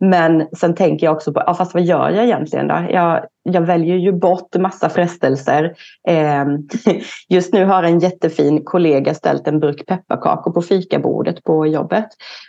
Men 0.00 0.46
sen 0.56 0.74
tänker 0.74 1.06
jag 1.06 1.16
också 1.16 1.32
på, 1.32 1.42
ja, 1.46 1.54
fast 1.54 1.74
vad 1.74 1.82
gör 1.82 2.10
jag 2.10 2.24
egentligen 2.24 2.68
då? 2.68 2.86
Jag, 2.90 3.24
jag 3.42 3.60
väljer 3.60 3.96
ju 3.96 4.12
bort 4.12 4.56
massa 4.56 4.88
frestelser. 4.88 5.74
Eh, 6.08 6.44
just 7.28 7.52
nu 7.52 7.64
har 7.64 7.82
en 7.82 7.98
jättefin 7.98 8.64
kollega 8.64 9.14
ställt 9.14 9.48
en 9.48 9.60
burk 9.60 9.86
pepparkakor 9.86 10.52
på 10.52 10.62
fikabordet 10.62 11.44
på 11.44 11.66
jobbet. 11.66 12.06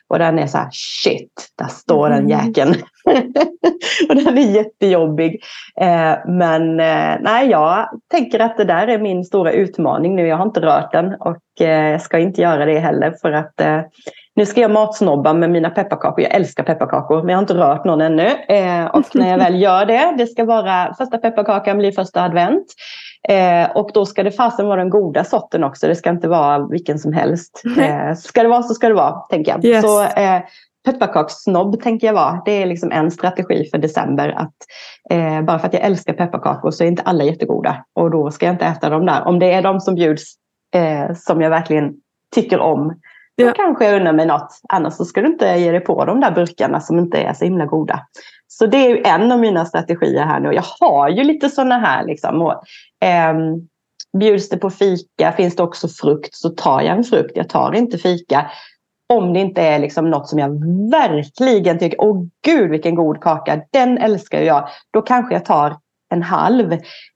Och 0.07 0.19
den 0.19 0.39
är 0.39 0.47
så 0.47 0.57
här, 0.57 0.69
shit, 0.71 1.47
där 1.57 1.67
står 1.67 2.09
den 2.09 2.19
mm. 2.19 2.29
jäkeln. 2.29 2.75
och 4.09 4.15
den 4.15 4.37
är 4.37 4.51
jättejobbig. 4.55 5.41
Eh, 5.81 6.15
men 6.27 6.79
eh, 6.79 7.17
nej, 7.21 7.49
jag 7.49 7.89
tänker 8.11 8.39
att 8.39 8.57
det 8.57 8.65
där 8.65 8.87
är 8.87 8.99
min 8.99 9.23
stora 9.23 9.51
utmaning 9.51 10.15
nu. 10.15 10.27
Jag 10.27 10.37
har 10.37 10.45
inte 10.45 10.61
rört 10.61 10.91
den 10.91 11.13
och 11.13 11.61
eh, 11.61 11.99
ska 11.99 12.19
inte 12.19 12.41
göra 12.41 12.65
det 12.65 12.79
heller 12.79 13.11
för 13.21 13.31
att 13.31 13.61
eh, 13.61 13.81
nu 14.35 14.45
ska 14.45 14.61
jag 14.61 14.71
matsnobba 14.71 15.33
med 15.33 15.49
mina 15.49 15.69
pepparkakor. 15.69 16.23
Jag 16.23 16.35
älskar 16.35 16.63
pepparkakor 16.63 17.17
men 17.17 17.29
jag 17.29 17.37
har 17.37 17.43
inte 17.43 17.53
rört 17.53 17.85
någon 17.85 18.01
ännu. 18.01 18.27
Eh, 18.27 18.85
och 18.85 19.15
när 19.15 19.29
jag 19.31 19.37
väl 19.37 19.61
gör 19.61 19.85
det, 19.85 20.13
det 20.17 20.27
ska 20.27 20.45
vara 20.45 20.93
första 20.97 21.17
pepparkakan 21.17 21.77
blir 21.77 21.91
första 21.91 22.23
advent. 22.23 22.65
Eh, 23.29 23.71
och 23.71 23.91
då 23.93 24.05
ska 24.05 24.23
det 24.23 24.31
fasen 24.31 24.67
vara 24.67 24.79
den 24.79 24.89
goda 24.89 25.23
sorten 25.23 25.63
också. 25.63 25.87
Det 25.87 25.95
ska 25.95 26.09
inte 26.09 26.27
vara 26.27 26.67
vilken 26.67 26.99
som 26.99 27.13
helst. 27.13 27.61
Eh, 27.79 28.15
ska 28.15 28.43
det 28.43 28.49
vara 28.49 28.63
så 28.63 28.73
ska 28.73 28.87
det 28.87 28.93
vara, 28.93 29.11
tänker 29.11 29.51
jag. 29.51 29.65
Yes. 29.65 29.81
Så 29.81 30.03
eh, 30.03 30.41
pepparkakssnobb 30.85 31.81
tänker 31.81 32.07
jag 32.07 32.13
vara. 32.13 32.41
Det 32.45 32.51
är 32.51 32.65
liksom 32.65 32.91
en 32.91 33.11
strategi 33.11 33.69
för 33.71 33.77
december. 33.77 34.29
Att, 34.29 34.55
eh, 35.09 35.41
bara 35.41 35.59
för 35.59 35.67
att 35.67 35.73
jag 35.73 35.83
älskar 35.83 36.13
pepparkakor 36.13 36.71
så 36.71 36.83
är 36.83 36.87
inte 36.87 37.03
alla 37.03 37.23
jättegoda. 37.23 37.85
Och 37.95 38.11
då 38.11 38.31
ska 38.31 38.45
jag 38.45 38.53
inte 38.53 38.65
äta 38.65 38.89
dem 38.89 39.05
där. 39.05 39.27
Om 39.27 39.39
det 39.39 39.53
är 39.53 39.61
de 39.61 39.79
som 39.79 39.95
bjuds 39.95 40.23
eh, 40.75 41.15
som 41.15 41.41
jag 41.41 41.49
verkligen 41.49 41.93
tycker 42.35 42.59
om 42.59 42.93
då 43.39 43.45
ja. 43.45 43.53
kanske 43.53 43.85
jag 43.85 44.01
unnar 44.01 44.13
mig 44.13 44.25
något. 44.25 44.61
Annars 44.69 44.93
så 44.93 45.05
ska 45.05 45.21
du 45.21 45.27
inte 45.27 45.45
ge 45.45 45.71
dig 45.71 45.79
på 45.79 46.05
de 46.05 46.19
där 46.19 46.31
burkarna 46.31 46.79
som 46.79 46.99
inte 46.99 47.17
är 47.17 47.33
så 47.33 47.45
himla 47.45 47.65
goda. 47.65 48.05
Så 48.47 48.65
det 48.65 48.77
är 48.77 48.89
ju 48.89 49.03
en 49.03 49.31
av 49.31 49.39
mina 49.39 49.65
strategier 49.65 50.25
här 50.25 50.39
nu. 50.39 50.53
Jag 50.53 50.63
har 50.79 51.09
ju 51.09 51.23
lite 51.23 51.49
sådana 51.49 51.77
här. 51.77 52.05
Liksom. 52.05 52.41
Och, 52.41 52.63
eh, 53.07 53.33
bjuds 54.17 54.49
det 54.49 54.57
på 54.57 54.69
fika, 54.69 55.31
finns 55.31 55.55
det 55.55 55.63
också 55.63 55.87
frukt 55.87 56.35
så 56.35 56.49
tar 56.49 56.81
jag 56.81 56.97
en 56.97 57.03
frukt. 57.03 57.31
Jag 57.35 57.49
tar 57.49 57.75
inte 57.75 57.97
fika. 57.97 58.51
Om 59.13 59.33
det 59.33 59.39
inte 59.39 59.61
är 59.61 59.79
liksom 59.79 60.09
något 60.09 60.27
som 60.29 60.39
jag 60.39 60.49
verkligen 60.91 61.79
tycker, 61.79 62.01
åh 62.01 62.25
gud 62.45 62.71
vilken 62.71 62.95
god 62.95 63.21
kaka, 63.21 63.61
den 63.71 63.97
älskar 63.97 64.41
jag. 64.41 64.69
Då 64.91 65.01
kanske 65.01 65.35
jag 65.35 65.45
tar 65.45 65.77
en 66.09 66.23
halv. 66.23 66.73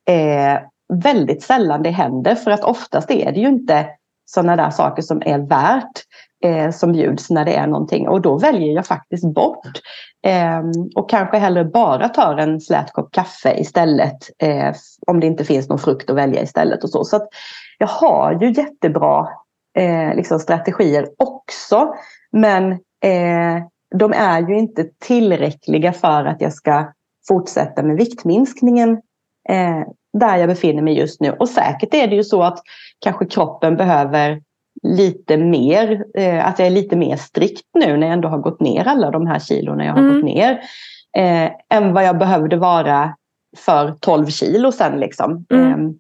Eh, 0.07 0.59
väldigt 0.93 1.43
sällan 1.43 1.83
det 1.83 1.89
händer 1.89 2.35
för 2.35 2.51
att 2.51 2.63
oftast 2.63 3.11
är 3.11 3.31
det 3.31 3.39
ju 3.39 3.47
inte 3.47 3.87
sådana 4.25 4.55
där 4.55 4.69
saker 4.69 5.01
som 5.01 5.21
är 5.25 5.39
värt 5.39 6.03
eh, 6.43 6.71
som 6.71 6.91
bjuds 6.91 7.29
när 7.29 7.45
det 7.45 7.55
är 7.55 7.67
någonting. 7.67 8.07
Och 8.07 8.21
då 8.21 8.37
väljer 8.37 8.75
jag 8.75 8.85
faktiskt 8.85 9.33
bort. 9.33 9.81
Eh, 10.25 10.61
och 10.95 11.09
kanske 11.09 11.37
hellre 11.37 11.65
bara 11.65 12.09
tar 12.09 12.37
en 12.37 12.61
slät 12.61 12.91
kopp 12.91 13.11
kaffe 13.11 13.59
istället. 13.59 14.17
Eh, 14.39 14.73
om 15.07 15.19
det 15.19 15.27
inte 15.27 15.45
finns 15.45 15.69
någon 15.69 15.79
frukt 15.79 16.09
att 16.09 16.15
välja 16.15 16.41
istället. 16.41 16.83
och 16.83 16.89
så. 16.89 17.03
Så 17.03 17.27
jag 17.77 17.87
har 17.87 18.41
ju 18.41 18.51
jättebra 18.51 19.27
eh, 19.77 20.15
liksom 20.15 20.39
strategier 20.39 21.09
också. 21.17 21.93
Men 22.31 22.71
eh, 23.03 23.63
de 23.95 24.13
är 24.13 24.47
ju 24.49 24.57
inte 24.57 24.85
tillräckliga 24.99 25.93
för 25.93 26.25
att 26.25 26.41
jag 26.41 26.53
ska 26.53 26.93
fortsätta 27.27 27.83
med 27.83 27.97
viktminskningen 27.97 29.01
eh, 29.49 29.83
där 30.19 30.37
jag 30.37 30.49
befinner 30.49 30.81
mig 30.81 30.97
just 30.97 31.21
nu. 31.21 31.31
Och 31.31 31.49
säkert 31.49 31.93
är 31.93 32.07
det 32.07 32.15
ju 32.15 32.23
så 32.23 32.43
att 32.43 32.59
kanske 32.99 33.25
kroppen 33.25 33.77
behöver 33.77 34.41
lite 34.83 35.37
mer, 35.37 36.03
eh, 36.17 36.47
att 36.47 36.59
jag 36.59 36.65
är 36.65 36.71
lite 36.71 36.95
mer 36.95 37.17
strikt 37.17 37.67
nu 37.73 37.97
när 37.97 38.07
jag 38.07 38.13
ändå 38.13 38.27
har 38.27 38.37
gått 38.37 38.59
ner 38.59 38.87
alla 38.87 39.11
de 39.11 39.27
här 39.27 39.39
kilona 39.39 39.85
jag 39.85 39.93
har 39.93 39.99
mm. 39.99 40.15
gått 40.15 40.25
ner. 40.25 40.51
Eh, 41.17 41.51
än 41.69 41.93
vad 41.93 42.03
jag 42.03 42.17
behövde 42.17 42.57
vara 42.57 43.15
för 43.57 43.93
12 43.99 44.27
kilo 44.27 44.71
sen. 44.71 44.99
Liksom. 44.99 45.45
Mm. 45.53 45.71
Eh, 45.71 45.91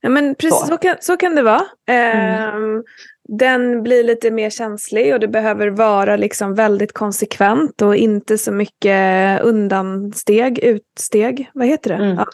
ja, 0.00 0.08
men 0.08 0.34
precis 0.34 0.60
så. 0.60 0.66
så. 0.66 0.76
kan, 0.76 0.96
så 1.00 1.16
kan 1.16 1.34
det 1.34 1.42
vara. 1.42 1.62
Mm. 1.88 2.82
Den 3.28 3.82
blir 3.82 4.04
lite 4.04 4.30
mer 4.30 4.50
känslig 4.50 5.14
och 5.14 5.20
det 5.20 5.28
behöver 5.28 5.68
vara 5.68 6.16
liksom 6.16 6.54
väldigt 6.54 6.92
konsekvent 6.92 7.82
och 7.82 7.96
inte 7.96 8.38
så 8.38 8.52
mycket 8.52 9.42
undansteg, 9.42 10.58
utsteg, 10.58 11.50
vad 11.54 11.66
heter 11.66 11.90
det? 11.90 12.04
Mm. 12.04 12.16
Ja. 12.16 12.26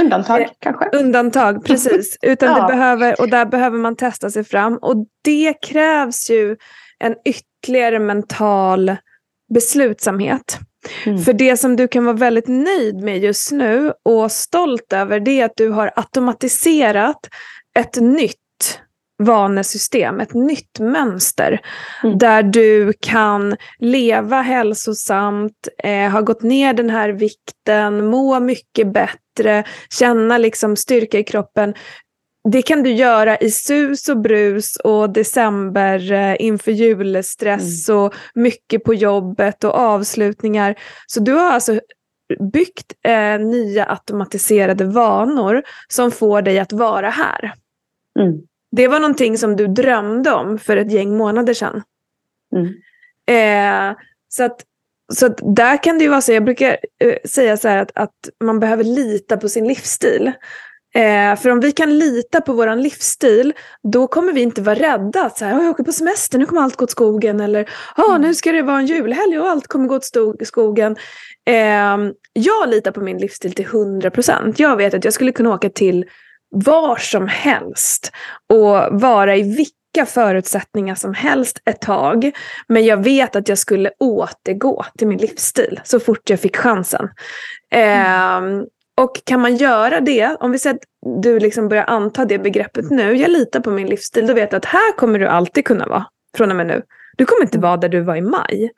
Undantag 0.00 0.40
eh, 0.40 0.48
kanske? 0.58 0.88
Undantag, 0.92 1.64
precis. 1.66 2.18
Utan 2.22 2.48
ja. 2.48 2.60
det 2.60 2.72
behöver, 2.72 3.20
och 3.20 3.28
där 3.28 3.46
behöver 3.46 3.78
man 3.78 3.96
testa 3.96 4.30
sig 4.30 4.44
fram. 4.44 4.76
Och 4.76 5.06
det 5.24 5.54
krävs 5.62 6.30
ju 6.30 6.56
en 6.98 7.14
ytterligare 7.24 7.98
mental 7.98 8.96
beslutsamhet. 9.54 10.58
Mm. 11.06 11.18
För 11.18 11.32
det 11.32 11.56
som 11.56 11.76
du 11.76 11.88
kan 11.88 12.04
vara 12.04 12.16
väldigt 12.16 12.48
nöjd 12.48 12.96
med 12.96 13.18
just 13.18 13.52
nu 13.52 13.92
och 14.02 14.32
stolt 14.32 14.92
över 14.92 15.20
det 15.20 15.40
är 15.40 15.44
att 15.44 15.56
du 15.56 15.68
har 15.68 15.92
automatiserat 15.96 17.28
ett 17.78 17.96
nytt 17.96 18.41
vanesystem, 19.24 20.20
ett 20.20 20.34
nytt 20.34 20.78
mönster. 20.80 21.60
Mm. 22.02 22.18
Där 22.18 22.42
du 22.42 22.92
kan 23.00 23.56
leva 23.78 24.42
hälsosamt, 24.42 25.68
eh, 25.84 26.10
ha 26.10 26.20
gått 26.20 26.42
ner 26.42 26.72
den 26.72 26.90
här 26.90 27.08
vikten, 27.08 28.06
må 28.06 28.40
mycket 28.40 28.92
bättre, 28.92 29.64
känna 29.98 30.38
liksom 30.38 30.76
styrka 30.76 31.18
i 31.18 31.24
kroppen. 31.24 31.74
Det 32.50 32.62
kan 32.62 32.82
du 32.82 32.92
göra 32.92 33.36
i 33.36 33.50
sus 33.50 34.08
och 34.08 34.20
brus 34.20 34.76
och 34.76 35.10
december 35.10 36.12
eh, 36.12 36.36
inför 36.38 36.72
julstress 36.72 37.88
mm. 37.88 38.00
och 38.00 38.14
mycket 38.34 38.84
på 38.84 38.94
jobbet 38.94 39.64
och 39.64 39.74
avslutningar. 39.74 40.74
Så 41.06 41.20
du 41.20 41.32
har 41.32 41.50
alltså 41.50 41.80
byggt 42.52 42.92
eh, 43.06 43.38
nya 43.38 43.90
automatiserade 43.90 44.84
vanor 44.84 45.62
som 45.88 46.10
får 46.10 46.42
dig 46.42 46.58
att 46.58 46.72
vara 46.72 47.10
här. 47.10 47.52
Mm. 48.20 48.40
Det 48.72 48.88
var 48.88 49.00
någonting 49.00 49.38
som 49.38 49.56
du 49.56 49.66
drömde 49.66 50.32
om 50.32 50.58
för 50.58 50.76
ett 50.76 50.92
gäng 50.92 51.16
månader 51.16 51.54
sedan. 51.54 51.82
Mm. 52.56 52.74
Eh, 53.26 53.96
så 54.28 54.44
att, 54.44 54.60
så 55.12 55.26
att 55.26 55.38
där 55.42 55.82
kan 55.82 55.98
det 55.98 56.04
ju 56.04 56.10
vara 56.10 56.20
så, 56.20 56.32
jag 56.32 56.44
brukar 56.44 56.78
eh, 57.04 57.14
säga 57.24 57.56
så 57.56 57.68
att, 57.68 57.90
att 57.94 58.28
man 58.44 58.60
behöver 58.60 58.84
lita 58.84 59.36
på 59.36 59.48
sin 59.48 59.68
livsstil. 59.68 60.32
Eh, 60.94 61.36
för 61.36 61.50
om 61.50 61.60
vi 61.60 61.72
kan 61.72 61.98
lita 61.98 62.40
på 62.40 62.52
vår 62.52 62.76
livsstil, 62.76 63.52
då 63.82 64.06
kommer 64.06 64.32
vi 64.32 64.40
inte 64.40 64.62
vara 64.62 64.74
rädda. 64.74 65.30
Så 65.30 65.44
här, 65.44 65.62
jag 65.62 65.70
åker 65.70 65.84
på 65.84 65.92
semester, 65.92 66.38
nu 66.38 66.46
kommer 66.46 66.62
allt 66.62 66.76
gå 66.76 66.84
åt 66.84 66.90
skogen. 66.90 67.40
Eller 67.40 67.68
oh, 67.96 68.18
nu 68.18 68.34
ska 68.34 68.52
det 68.52 68.62
vara 68.62 68.78
en 68.78 68.86
julhelg 68.86 69.38
och 69.38 69.48
allt 69.48 69.66
kommer 69.66 69.88
gå 69.88 69.96
åt 69.96 70.46
skogen. 70.46 70.96
Eh, 71.46 71.98
jag 72.32 72.68
litar 72.68 72.90
på 72.90 73.00
min 73.00 73.18
livsstil 73.18 73.52
till 73.54 73.66
100%. 73.66 74.54
Jag 74.56 74.76
vet 74.76 74.94
att 74.94 75.04
jag 75.04 75.14
skulle 75.14 75.32
kunna 75.32 75.54
åka 75.54 75.70
till 75.70 76.04
var 76.52 76.96
som 76.96 77.28
helst 77.28 78.12
och 78.48 79.00
vara 79.00 79.36
i 79.36 79.42
vilka 79.42 80.06
förutsättningar 80.06 80.94
som 80.94 81.14
helst 81.14 81.58
ett 81.64 81.80
tag. 81.80 82.30
Men 82.68 82.84
jag 82.84 83.04
vet 83.04 83.36
att 83.36 83.48
jag 83.48 83.58
skulle 83.58 83.90
återgå 83.98 84.84
till 84.98 85.08
min 85.08 85.18
livsstil 85.18 85.80
så 85.84 86.00
fort 86.00 86.30
jag 86.30 86.40
fick 86.40 86.56
chansen. 86.56 87.08
Mm. 87.70 88.60
Eh, 88.60 88.64
och 88.94 89.24
kan 89.24 89.40
man 89.40 89.56
göra 89.56 90.00
det, 90.00 90.36
om 90.40 90.52
vi 90.52 90.58
säger 90.58 90.76
att 90.76 90.82
du 91.22 91.38
liksom 91.38 91.68
börjar 91.68 91.84
anta 91.84 92.24
det 92.24 92.38
begreppet 92.38 92.90
nu, 92.90 93.16
jag 93.16 93.30
litar 93.30 93.60
på 93.60 93.70
min 93.70 93.86
livsstil, 93.86 94.26
då 94.26 94.34
vet 94.34 94.52
jag 94.52 94.58
att 94.58 94.64
här 94.64 94.96
kommer 94.96 95.18
du 95.18 95.26
alltid 95.26 95.64
kunna 95.64 95.86
vara 95.86 96.06
från 96.36 96.50
och 96.50 96.56
med 96.56 96.66
nu. 96.66 96.82
Du 97.16 97.24
kommer 97.24 97.42
inte 97.42 97.58
mm. 97.58 97.68
vara 97.68 97.76
där 97.76 97.88
du 97.88 98.00
var 98.00 98.16
i 98.16 98.20
maj, 98.20 98.70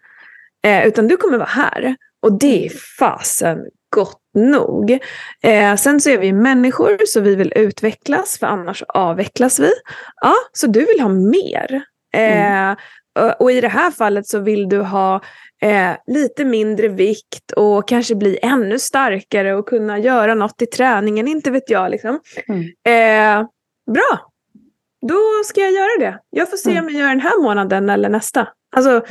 eh, 0.64 0.86
utan 0.86 1.08
du 1.08 1.16
kommer 1.16 1.38
vara 1.38 1.48
här. 1.48 1.96
Och 2.22 2.38
det 2.38 2.66
är 2.66 2.70
fasen 2.98 3.58
gott 3.94 4.20
nog. 4.34 4.98
Eh, 5.42 5.76
sen 5.76 6.00
så 6.00 6.10
är 6.10 6.18
vi 6.18 6.32
människor 6.32 6.98
så 7.06 7.20
vi 7.20 7.34
vill 7.34 7.52
utvecklas 7.56 8.38
för 8.38 8.46
annars 8.46 8.82
avvecklas 8.88 9.58
vi. 9.60 9.70
Ja, 10.20 10.34
så 10.52 10.66
du 10.66 10.84
vill 10.84 11.00
ha 11.00 11.08
mer. 11.08 11.82
Eh, 12.14 12.62
mm. 12.62 12.76
och, 13.18 13.40
och, 13.40 13.52
i 13.52 13.60
det 13.60 13.68
här 13.68 13.90
fallet 13.90 14.26
så 14.26 14.38
vill 14.38 14.68
du 14.68 14.80
ha 14.80 15.20
eh, 15.62 15.90
lite 16.06 16.44
mindre 16.44 16.88
vikt 16.88 17.52
och 17.56 17.88
kanske 17.88 18.14
bli 18.14 18.38
ännu 18.42 18.78
starkare 18.78 19.54
och 19.54 19.68
kunna 19.68 19.98
göra 19.98 20.34
något 20.34 20.62
i 20.62 20.66
träningen, 20.66 21.28
inte 21.28 21.50
vet 21.50 21.70
jag. 21.70 21.90
Liksom. 21.90 22.20
Mm. 22.48 22.62
Eh, 22.62 23.46
bra, 23.92 24.30
då 25.08 25.18
ska 25.44 25.60
jag 25.60 25.72
göra 25.72 25.98
det. 25.98 26.20
Jag 26.30 26.50
får 26.50 26.56
se 26.56 26.70
mm. 26.70 26.84
om 26.84 26.90
jag 26.90 27.00
gör 27.00 27.08
den 27.08 27.20
här 27.20 27.42
månaden 27.42 27.90
eller 27.90 28.08
nästa. 28.08 28.48
Alltså, 28.76 28.90
mm. 28.90 29.02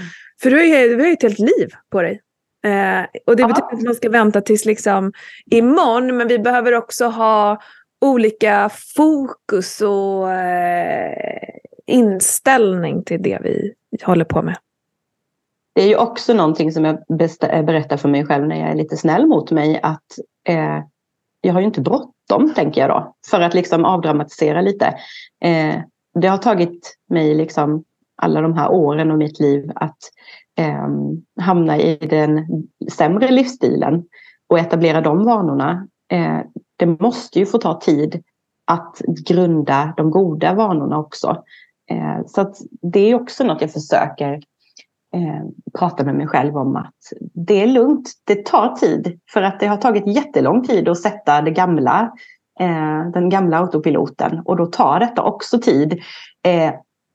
för 0.41 0.49
du 0.49 0.57
har 0.57 0.63
ju, 0.63 0.95
du 0.95 0.99
har 0.99 1.07
ju 1.07 1.13
ett 1.13 1.23
helt 1.23 1.39
liv 1.39 1.69
på 1.91 2.01
dig. 2.01 2.21
Eh, 2.63 3.05
och 3.27 3.35
det 3.35 3.45
betyder 3.45 3.73
att 3.73 3.81
man 3.81 3.95
ska 3.95 4.09
vänta 4.09 4.41
tills 4.41 4.65
liksom 4.65 5.13
imorgon, 5.45 6.17
men 6.17 6.27
vi 6.27 6.39
behöver 6.39 6.73
också 6.73 7.05
ha 7.05 7.61
olika 8.01 8.69
fokus 8.95 9.81
och 9.81 10.31
eh, 10.31 11.49
inställning 11.87 13.03
till 13.03 13.21
det 13.21 13.39
vi 13.41 13.73
håller 14.03 14.25
på 14.25 14.41
med. 14.41 14.57
Det 15.75 15.81
är 15.81 15.87
ju 15.87 15.95
också 15.95 16.33
någonting 16.33 16.71
som 16.71 16.85
jag 16.85 16.95
eh, 17.41 17.63
berättar 17.63 17.97
för 17.97 18.09
mig 18.09 18.25
själv 18.25 18.47
när 18.47 18.59
jag 18.59 18.69
är 18.69 18.75
lite 18.75 18.97
snäll 18.97 19.27
mot 19.27 19.51
mig 19.51 19.79
att 19.83 20.19
eh, 20.47 20.79
jag 21.41 21.53
har 21.53 21.59
ju 21.59 21.65
inte 21.65 21.81
bråttom, 21.81 22.53
tänker 22.55 22.81
jag 22.81 22.89
då, 22.89 23.15
för 23.29 23.41
att 23.41 23.53
liksom 23.53 23.85
avdramatisera 23.85 24.61
lite. 24.61 24.85
Eh, 25.45 25.75
det 26.13 26.27
har 26.27 26.37
tagit 26.37 26.97
mig 27.09 27.35
liksom 27.35 27.83
alla 28.15 28.41
de 28.41 28.53
här 28.57 28.71
åren 28.71 29.11
av 29.11 29.17
mitt 29.17 29.39
liv 29.39 29.71
att 29.75 29.97
eh, 30.57 30.87
hamna 31.41 31.77
i 31.77 31.95
den 31.95 32.47
sämre 32.91 33.31
livsstilen 33.31 34.03
och 34.49 34.59
etablera 34.59 35.01
de 35.01 35.25
vanorna. 35.25 35.87
Eh, 36.11 36.39
det 36.77 36.85
måste 36.85 37.39
ju 37.39 37.45
få 37.45 37.57
ta 37.57 37.79
tid 37.79 38.23
att 38.65 39.01
grunda 39.25 39.93
de 39.97 40.11
goda 40.11 40.53
vanorna 40.53 40.99
också. 40.99 41.43
Eh, 41.91 42.25
så 42.27 42.41
att 42.41 42.55
det 42.81 42.99
är 42.99 43.15
också 43.15 43.43
något 43.43 43.61
jag 43.61 43.71
försöker 43.71 44.33
eh, 45.15 45.45
prata 45.79 46.03
med 46.03 46.15
mig 46.15 46.27
själv 46.27 46.57
om 46.57 46.75
att 46.75 46.95
det 47.33 47.61
är 47.61 47.67
lugnt, 47.67 48.11
det 48.23 48.45
tar 48.45 48.75
tid. 48.75 49.19
För 49.33 49.41
att 49.41 49.59
det 49.59 49.67
har 49.67 49.77
tagit 49.77 50.15
jättelång 50.15 50.63
tid 50.63 50.89
att 50.89 51.01
sätta 51.01 51.41
det 51.41 51.51
gamla, 51.51 52.11
eh, 52.59 53.11
den 53.13 53.29
gamla 53.29 53.59
autopiloten 53.59 54.41
och 54.45 54.57
då 54.57 54.65
tar 54.65 54.99
detta 54.99 55.23
också 55.23 55.59
tid. 55.59 56.01
Eh, 56.45 56.73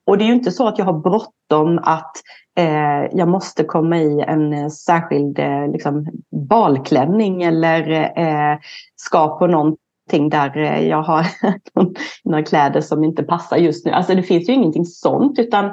och 0.09 0.19
det 0.19 0.25
är 0.25 0.27
ju 0.27 0.35
inte 0.35 0.51
så 0.51 0.69
att 0.69 0.79
jag 0.79 0.85
har 0.85 0.99
bråttom 0.99 1.79
att 1.83 2.13
eh, 2.59 3.19
jag 3.19 3.29
måste 3.29 3.65
komma 3.65 3.99
i 3.99 4.21
en 4.21 4.71
särskild 4.71 5.39
eh, 5.39 5.69
liksom, 5.73 6.07
balklänning 6.49 7.43
eller 7.43 7.91
eh, 8.19 8.59
ska 8.97 9.39
på 9.39 9.47
någonting 9.47 10.29
där 10.31 10.57
eh, 10.57 10.89
jag 10.89 11.03
har 11.03 11.27
några 12.25 12.43
kläder 12.43 12.81
som 12.81 13.05
inte 13.05 13.23
passar 13.23 13.57
just 13.57 13.87
nu. 13.87 13.93
Alltså 13.93 14.15
det 14.15 14.23
finns 14.23 14.49
ju 14.49 14.53
ingenting 14.53 14.85
sånt 14.85 15.39
utan 15.39 15.65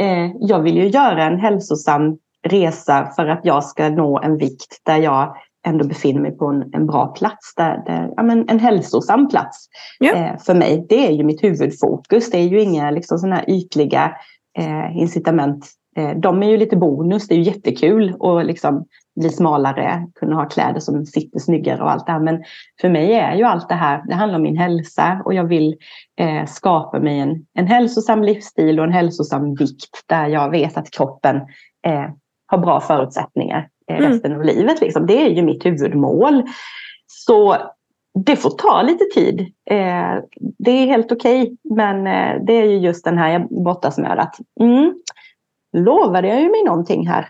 eh, 0.00 0.30
jag 0.40 0.60
vill 0.60 0.76
ju 0.76 0.86
göra 0.86 1.24
en 1.24 1.38
hälsosam 1.38 2.18
resa 2.46 3.12
för 3.16 3.26
att 3.26 3.44
jag 3.44 3.64
ska 3.64 3.88
nå 3.88 4.20
en 4.20 4.36
vikt 4.36 4.80
där 4.82 4.96
jag 4.96 5.36
ändå 5.66 5.84
befinner 5.84 6.20
mig 6.20 6.30
på 6.30 6.46
en, 6.46 6.70
en 6.72 6.86
bra 6.86 7.06
plats. 7.06 7.54
Där, 7.56 7.82
där, 7.86 8.12
ja, 8.16 8.22
men 8.22 8.48
en 8.48 8.58
hälsosam 8.58 9.28
plats 9.28 9.68
ja. 9.98 10.14
eh, 10.14 10.38
för 10.38 10.54
mig. 10.54 10.86
Det 10.88 11.06
är 11.06 11.12
ju 11.12 11.24
mitt 11.24 11.44
huvudfokus. 11.44 12.30
Det 12.30 12.38
är 12.38 12.48
ju 12.48 12.60
inga 12.60 12.90
liksom, 12.90 13.18
såna 13.18 13.36
här 13.36 13.50
ytliga 13.50 14.12
eh, 14.58 14.96
incitament. 14.96 15.66
Eh, 15.96 16.10
de 16.10 16.42
är 16.42 16.50
ju 16.50 16.56
lite 16.56 16.76
bonus. 16.76 17.28
Det 17.28 17.34
är 17.34 17.36
ju 17.36 17.42
jättekul 17.42 18.16
att 18.20 18.46
liksom, 18.46 18.84
bli 19.20 19.28
smalare, 19.28 20.06
kunna 20.14 20.36
ha 20.36 20.48
kläder 20.48 20.80
som 20.80 21.06
sitter 21.06 21.38
snyggare 21.38 21.82
och 21.82 21.90
allt 21.90 22.06
det 22.06 22.12
här. 22.12 22.20
Men 22.20 22.44
för 22.80 22.88
mig 22.88 23.12
är 23.12 23.34
ju 23.34 23.44
allt 23.44 23.68
det 23.68 23.74
här, 23.74 24.02
det 24.08 24.14
handlar 24.14 24.36
om 24.36 24.42
min 24.42 24.56
hälsa 24.56 25.22
och 25.24 25.34
jag 25.34 25.44
vill 25.44 25.76
eh, 26.20 26.46
skapa 26.46 27.00
mig 27.00 27.18
en, 27.18 27.46
en 27.54 27.66
hälsosam 27.66 28.22
livsstil 28.22 28.78
och 28.78 28.84
en 28.84 28.92
hälsosam 28.92 29.54
vikt 29.54 30.04
där 30.06 30.26
jag 30.26 30.50
vet 30.50 30.76
att 30.76 30.90
kroppen 30.90 31.36
eh, 31.86 32.10
har 32.46 32.58
bra 32.58 32.80
förutsättningar 32.80 33.68
eh, 33.88 33.96
mm. 33.96 34.12
resten 34.12 34.32
av 34.32 34.44
livet. 34.44 34.80
Liksom. 34.80 35.06
Det 35.06 35.22
är 35.22 35.28
ju 35.28 35.42
mitt 35.42 35.66
huvudmål. 35.66 36.42
Så 37.06 37.56
det 38.24 38.36
får 38.36 38.50
ta 38.50 38.82
lite 38.82 39.04
tid. 39.04 39.40
Eh, 39.70 40.22
det 40.58 40.70
är 40.70 40.86
helt 40.86 41.12
okej, 41.12 41.42
okay, 41.42 41.56
men 41.76 42.06
eh, 42.06 42.44
det 42.44 42.52
är 42.52 42.64
ju 42.64 42.78
just 42.78 43.04
den 43.04 43.18
här 43.18 43.46
bortasmörat. 43.64 44.36
Mm, 44.60 44.94
lovade 45.76 46.28
jag 46.28 46.40
ju 46.40 46.50
mig 46.50 46.64
någonting 46.64 47.08
här. 47.08 47.28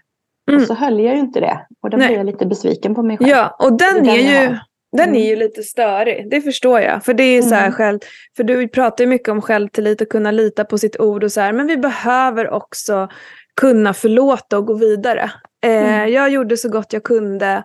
Mm. 0.50 0.60
Och 0.60 0.66
så 0.66 0.74
höll 0.74 1.00
jag 1.00 1.14
ju 1.14 1.20
inte 1.20 1.40
det. 1.40 1.66
Och 1.82 1.90
då 1.90 1.96
blir 1.96 2.10
jag 2.10 2.26
lite 2.26 2.46
besviken 2.46 2.94
på 2.94 3.02
mig 3.02 3.18
själv. 3.18 3.30
Ja, 3.30 3.56
och 3.58 3.78
den, 3.78 4.08
är, 4.08 4.16
ju... 4.16 4.56
Den 4.96 5.14
är 5.14 5.24
ju 5.24 5.32
mm. 5.32 5.38
lite 5.38 5.62
störig, 5.62 6.30
det 6.30 6.40
förstår 6.40 6.80
jag. 6.80 7.04
För 7.04 7.14
det 7.14 7.22
är 7.22 7.42
så 7.42 7.54
här 7.54 7.66
mm. 7.66 7.72
själv, 7.72 7.98
för 8.36 8.44
du 8.44 8.68
pratar 8.68 9.04
ju 9.04 9.08
mycket 9.08 9.28
om 9.28 9.42
självtillit 9.42 10.00
och 10.00 10.08
kunna 10.08 10.30
lita 10.30 10.64
på 10.64 10.78
sitt 10.78 11.00
ord 11.00 11.24
och 11.24 11.32
så 11.32 11.40
här, 11.40 11.52
men 11.52 11.66
vi 11.66 11.76
behöver 11.76 12.50
också 12.50 13.08
kunna 13.60 13.94
förlåta 13.94 14.58
och 14.58 14.66
gå 14.66 14.74
vidare. 14.74 15.30
Eh, 15.64 16.00
mm. 16.00 16.12
Jag 16.12 16.30
gjorde 16.30 16.56
så 16.56 16.68
gott 16.68 16.92
jag 16.92 17.02
kunde. 17.02 17.62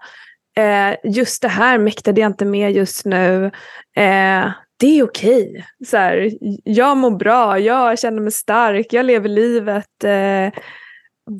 Eh, 0.57 0.95
just 1.03 1.41
det 1.41 1.47
här 1.47 1.77
mäktade 1.77 2.21
jag 2.21 2.29
inte 2.29 2.45
med 2.45 2.71
just 2.71 3.05
nu. 3.05 3.45
Eh, 3.95 4.51
det 4.77 4.99
är 4.99 5.03
okej. 5.03 5.65
Okay. 5.79 6.37
jag 6.63 6.97
mår 6.97 7.11
bra, 7.11 7.59
jag 7.59 7.99
känner 7.99 8.21
mig 8.21 8.31
stark, 8.31 8.93
jag 8.93 9.05
lever 9.05 9.29
livet. 9.29 10.03
Eh, 10.03 10.61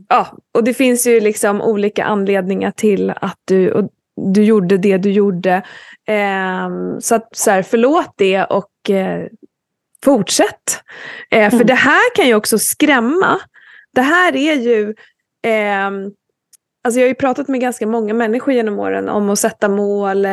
ja, 0.09 0.37
och 0.51 0.63
det 0.63 0.73
finns 0.73 1.07
ju 1.07 1.19
liksom 1.19 1.61
olika 1.61 2.03
anledningar 2.03 2.71
till 2.71 3.09
att 3.09 3.39
du, 3.45 3.89
du 4.33 4.43
gjorde 4.43 4.77
det 4.77 4.97
du 4.97 5.11
gjorde. 5.11 5.63
Eh, 6.07 6.69
så 6.99 7.15
att 7.15 7.29
så 7.31 7.51
här, 7.51 7.63
förlåt 7.63 8.13
det 8.17 8.43
och 8.43 8.89
eh, 8.89 9.27
fortsätt. 10.03 10.81
Eh, 11.31 11.39
mm. 11.39 11.51
För 11.51 11.63
det 11.63 11.73
här 11.73 12.15
kan 12.15 12.27
ju 12.27 12.35
också 12.35 12.59
skrämma. 12.59 13.39
Det 13.93 14.01
här 14.01 14.35
är 14.35 14.55
ju 14.55 14.95
ehm, 15.43 16.11
Alltså 16.83 16.99
jag 16.99 17.05
har 17.05 17.09
ju 17.09 17.15
pratat 17.15 17.47
med 17.47 17.61
ganska 17.61 17.87
många 17.87 18.13
människor 18.13 18.53
genom 18.53 18.79
åren 18.79 19.09
om 19.09 19.29
att 19.29 19.39
sätta 19.39 19.69
mål, 19.69 20.27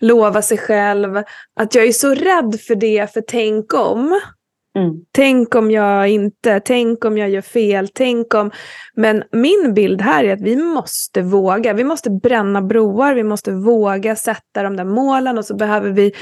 lova 0.00 0.42
sig 0.42 0.58
själv. 0.58 1.22
Att 1.60 1.74
jag 1.74 1.86
är 1.86 1.92
så 1.92 2.14
rädd 2.14 2.60
för 2.60 2.74
det, 2.74 3.12
för 3.12 3.22
tänk 3.26 3.74
om. 3.74 4.20
Mm. 4.78 5.04
Tänk 5.12 5.54
om 5.54 5.70
jag 5.70 6.08
inte, 6.08 6.60
tänk 6.60 7.04
om 7.04 7.18
jag 7.18 7.30
gör 7.30 7.40
fel, 7.40 7.88
tänk 7.94 8.34
om... 8.34 8.50
Men 8.94 9.24
min 9.32 9.74
bild 9.74 10.00
här 10.00 10.24
är 10.24 10.32
att 10.32 10.40
vi 10.40 10.56
måste 10.56 11.22
våga. 11.22 11.72
Vi 11.72 11.84
måste 11.84 12.10
bränna 12.10 12.62
broar, 12.62 13.14
vi 13.14 13.22
måste 13.22 13.50
våga 13.52 14.16
sätta 14.16 14.62
de 14.62 14.76
där 14.76 14.84
målen 14.84 15.38
och 15.38 15.44
så 15.44 15.56
behöver 15.56 15.90
vi 15.90 16.12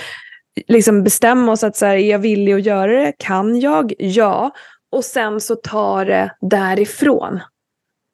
liksom 0.68 1.02
bestämma 1.02 1.52
oss 1.52 1.64
att 1.64 1.76
så 1.76 1.86
här, 1.86 1.94
är 1.96 2.10
jag 2.10 2.18
villig 2.18 2.52
att 2.52 2.66
göra 2.66 2.92
det? 2.92 3.12
Kan 3.18 3.60
jag? 3.60 3.92
Ja. 3.98 4.50
Och 4.92 5.04
sen 5.04 5.40
så 5.40 5.56
tar 5.56 6.04
det 6.04 6.30
därifrån. 6.40 7.40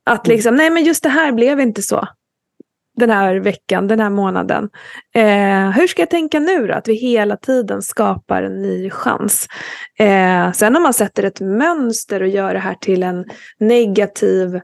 Att 0.07 0.27
mm. 0.27 0.37
liksom, 0.37 0.57
nej 0.57 0.71
men 0.71 0.85
just 0.85 1.03
det 1.03 1.09
här 1.09 1.33
blev 1.33 1.61
inte 1.61 1.83
så. 1.83 2.09
Den 2.97 3.11
här 3.11 3.37
veckan, 3.37 3.89
den 3.89 4.01
här 4.01 4.11
månaden. 4.11 4.71
Eh, 5.15 5.71
hur 5.71 5.87
ska 5.87 6.03
jag 6.03 6.11
tänka 6.11 6.41
nu 6.41 6.67
då? 6.67 6.75
Att 6.75 6.89
vi 6.89 6.95
hela 6.95 7.37
tiden 7.37 7.83
skapar 7.83 8.43
en 8.43 8.63
ny 8.63 8.91
chans. 8.91 9.49
Eh, 9.99 10.53
sen 10.53 10.77
om 10.77 10.83
man 10.83 10.95
sätter 10.95 11.23
ett 11.23 11.41
mönster 11.41 12.23
och 12.23 12.29
gör 12.29 12.55
det 12.55 12.61
här 12.61 12.75
till 12.75 13.03
en 13.03 13.25
negativ 13.59 14.61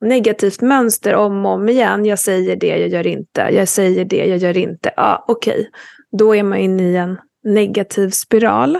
negativt 0.00 0.60
mönster 0.60 1.14
om 1.14 1.46
och 1.46 1.52
om 1.52 1.68
igen. 1.68 2.04
Jag 2.04 2.18
säger 2.18 2.56
det, 2.56 2.78
jag 2.78 2.88
gör 2.88 3.06
inte. 3.06 3.40
Jag 3.40 3.68
säger 3.68 4.04
det, 4.04 4.26
jag 4.26 4.38
gör 4.38 4.56
inte. 4.56 4.92
Ja, 4.96 5.24
okej. 5.28 5.60
Okay. 5.60 5.70
Då 6.18 6.36
är 6.36 6.42
man 6.42 6.58
inne 6.58 6.82
i 6.82 6.96
en 6.96 7.18
negativ 7.44 8.10
spiral 8.10 8.78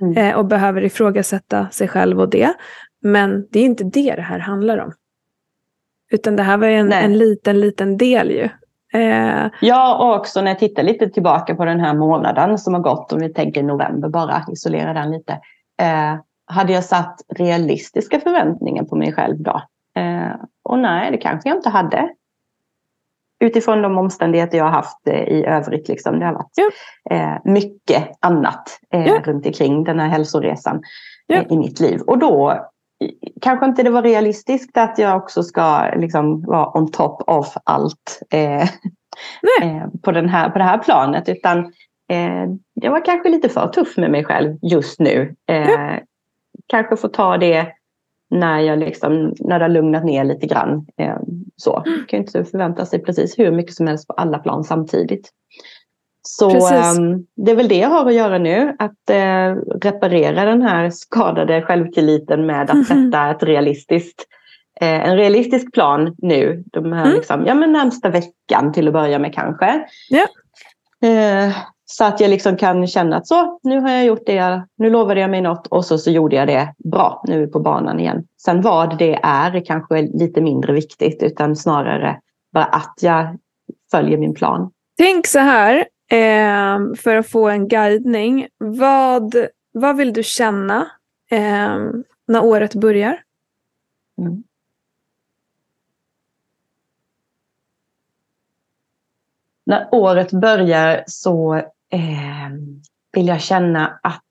mm. 0.00 0.16
eh, 0.16 0.36
och 0.36 0.46
behöver 0.46 0.84
ifrågasätta 0.84 1.70
sig 1.70 1.88
själv 1.88 2.20
och 2.20 2.30
det. 2.30 2.52
Men 3.02 3.46
det 3.50 3.60
är 3.60 3.64
inte 3.64 3.84
det 3.84 4.14
det 4.14 4.22
här 4.22 4.38
handlar 4.38 4.78
om. 4.78 4.92
Utan 6.12 6.36
det 6.36 6.42
här 6.42 6.56
var 6.56 6.66
en, 6.66 6.92
en 6.92 7.18
liten, 7.18 7.60
liten 7.60 7.96
del 7.96 8.30
ju. 8.30 8.48
Eh. 9.00 9.46
Ja, 9.60 9.96
och 9.98 10.16
också 10.16 10.40
när 10.40 10.50
jag 10.50 10.58
tittar 10.58 10.82
lite 10.82 11.08
tillbaka 11.08 11.54
på 11.54 11.64
den 11.64 11.80
här 11.80 11.94
månaden 11.94 12.58
som 12.58 12.74
har 12.74 12.80
gått, 12.80 13.12
om 13.12 13.18
vi 13.18 13.32
tänker 13.32 13.62
november 13.62 14.08
bara, 14.08 14.44
isolera 14.52 14.92
den 14.92 15.10
lite. 15.10 15.32
Eh, 15.82 16.16
hade 16.46 16.72
jag 16.72 16.84
satt 16.84 17.20
realistiska 17.36 18.20
förväntningar 18.20 18.84
på 18.84 18.96
mig 18.96 19.12
själv 19.12 19.36
då? 19.38 19.62
Eh, 19.96 20.34
och 20.62 20.78
nej, 20.78 21.10
det 21.10 21.16
kanske 21.16 21.48
jag 21.48 21.58
inte 21.58 21.68
hade. 21.68 22.08
Utifrån 23.40 23.82
de 23.82 23.98
omständigheter 23.98 24.58
jag 24.58 24.64
har 24.64 24.70
haft 24.70 25.08
eh, 25.08 25.22
i 25.22 25.44
övrigt. 25.46 25.88
Liksom. 25.88 26.18
Det 26.18 26.26
har 26.26 26.32
varit 26.32 26.52
ja. 26.54 26.70
Eh, 27.16 27.36
mycket 27.44 28.08
annat 28.20 28.78
eh, 28.92 29.06
ja. 29.06 29.20
runt 29.24 29.46
omkring 29.46 29.84
den 29.84 30.00
här 30.00 30.08
hälsoresan 30.08 30.82
ja. 31.26 31.42
i 31.50 31.56
mitt 31.56 31.80
liv. 31.80 32.00
Och 32.00 32.18
då 32.18 32.66
kanske 33.40 33.66
inte 33.66 33.82
det 33.82 33.90
var 33.90 34.02
realistiskt 34.02 34.76
att 34.76 34.98
jag 34.98 35.16
också 35.16 35.42
ska 35.42 35.90
liksom 35.96 36.42
vara 36.42 36.78
on 36.78 36.90
top 36.90 37.22
of 37.26 37.56
allt 37.64 38.22
eh, 38.30 38.62
eh, 39.62 39.86
på, 40.02 40.12
den 40.12 40.28
här, 40.28 40.50
på 40.50 40.58
det 40.58 40.64
här 40.64 40.78
planet. 40.78 41.28
Utan 41.28 41.58
eh, 42.10 42.46
jag 42.74 42.90
var 42.90 43.04
kanske 43.04 43.28
lite 43.28 43.48
för 43.48 43.68
tuff 43.68 43.96
med 43.96 44.10
mig 44.10 44.24
själv 44.24 44.58
just 44.62 45.00
nu. 45.00 45.34
Mm. 45.46 46.00
Kanske 46.66 46.96
få 46.96 47.08
ta 47.08 47.38
det 47.38 47.72
när, 48.30 48.60
jag 48.60 48.78
liksom, 48.78 49.34
när 49.40 49.58
det 49.58 49.64
har 49.64 49.70
lugnat 49.70 50.04
ner 50.04 50.24
lite 50.24 50.46
grann. 50.46 50.86
Eh, 50.96 51.16
så. 51.56 51.82
Man 51.86 52.04
kan 52.08 52.20
inte 52.20 52.44
förvänta 52.44 52.86
sig 52.86 53.02
precis 53.02 53.38
hur 53.38 53.52
mycket 53.52 53.74
som 53.74 53.86
helst 53.86 54.08
på 54.08 54.14
alla 54.14 54.38
plan 54.38 54.64
samtidigt. 54.64 55.30
Så 56.22 56.50
um, 56.50 57.26
det 57.36 57.50
är 57.50 57.56
väl 57.56 57.68
det 57.68 57.78
jag 57.78 57.88
har 57.88 58.06
att 58.06 58.14
göra 58.14 58.38
nu. 58.38 58.76
Att 58.78 59.10
uh, 59.10 59.62
reparera 59.80 60.44
den 60.44 60.62
här 60.62 60.90
skadade 60.90 61.62
självtilliten 61.62 62.46
med 62.46 62.70
att 62.70 62.86
sätta 62.86 63.30
ett 63.30 63.42
realistiskt, 63.42 64.24
uh, 64.82 65.08
en 65.08 65.16
realistisk 65.16 65.72
plan 65.72 66.14
nu. 66.18 66.64
De 66.66 66.92
här 66.92 67.04
mm. 67.04 67.14
liksom, 67.16 67.46
ja, 67.46 67.54
men 67.54 67.72
närmsta 67.72 68.08
veckan 68.08 68.72
till 68.72 68.88
att 68.88 68.92
börja 68.92 69.18
med 69.18 69.34
kanske. 69.34 69.86
Ja. 70.10 70.26
Uh, 71.04 71.54
så 71.84 72.04
att 72.04 72.20
jag 72.20 72.30
liksom 72.30 72.56
kan 72.56 72.86
känna 72.86 73.16
att 73.16 73.26
så, 73.26 73.58
nu 73.62 73.80
har 73.80 73.90
jag 73.90 74.04
gjort 74.04 74.26
det, 74.26 74.62
nu 74.76 74.90
lovade 74.90 75.20
jag 75.20 75.30
mig 75.30 75.40
något 75.40 75.66
och 75.66 75.84
så, 75.84 75.98
så 75.98 76.10
gjorde 76.10 76.36
jag 76.36 76.48
det 76.48 76.74
bra. 76.84 77.22
Nu 77.28 77.34
är 77.34 77.40
vi 77.40 77.46
på 77.46 77.60
banan 77.60 78.00
igen. 78.00 78.24
Sen 78.44 78.60
vad 78.60 78.98
det 78.98 79.18
är 79.22 79.56
är 79.56 79.64
kanske 79.64 80.02
lite 80.02 80.40
mindre 80.40 80.72
viktigt 80.72 81.22
utan 81.22 81.56
snarare 81.56 82.20
bara 82.52 82.64
att 82.64 82.94
jag 83.00 83.38
följer 83.90 84.18
min 84.18 84.34
plan. 84.34 84.70
Tänk 84.98 85.26
så 85.26 85.38
här, 85.38 85.84
eh, 86.12 86.94
för 86.96 87.16
att 87.16 87.28
få 87.28 87.48
en 87.48 87.68
guidning. 87.68 88.48
Vad, 88.58 89.34
vad 89.72 89.96
vill 89.96 90.12
du 90.12 90.22
känna 90.22 90.90
eh, 91.30 91.78
när 92.26 92.44
året 92.44 92.74
börjar? 92.74 93.22
Mm. 94.18 94.44
När 99.66 99.88
året 99.92 100.32
börjar 100.32 101.04
så 101.06 101.54
eh, 101.90 102.50
vill 103.12 103.26
jag 103.26 103.40
känna 103.40 104.00
att 104.02 104.22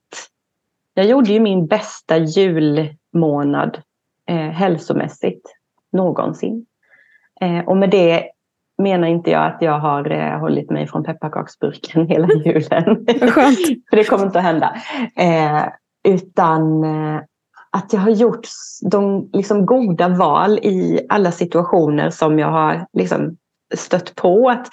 jag 0.94 1.06
gjorde 1.06 1.32
ju 1.32 1.39
min 1.39 1.67
bästa 1.67 2.17
julmånad 2.17 3.82
eh, 4.28 4.50
hälsomässigt 4.50 5.56
någonsin. 5.91 6.65
Eh, 7.41 7.60
och 7.60 7.78
med 7.78 7.89
det 7.89 8.32
menar 8.82 9.08
inte 9.08 9.32
jag 9.32 9.46
att 9.46 9.62
jag 9.62 9.80
har 9.80 10.12
eh, 10.12 10.39
hållit 10.39 10.70
mig 10.70 10.88
från 10.88 11.04
pepparkaksburken 11.04 12.08
hela 12.08 12.28
julen. 12.28 13.06
För 13.89 13.96
det 13.96 14.04
kommer 14.04 14.26
inte 14.26 14.39
att 14.39 14.46
hända. 14.46 14.76
Eh, 15.15 15.63
utan 16.04 16.84
eh, 16.84 17.22
att 17.72 17.94
jag 17.94 18.00
har 18.00 18.10
gjort 18.10 18.48
de 18.91 19.30
liksom, 19.34 19.65
goda 19.65 20.08
val 20.08 20.58
i 20.58 21.06
alla 21.10 21.32
situationer 21.32 22.10
som 22.10 22.39
jag 22.39 22.52
har 22.52 22.86
liksom, 22.94 23.38
stött 23.76 24.15
på. 24.15 24.50
Att, 24.50 24.67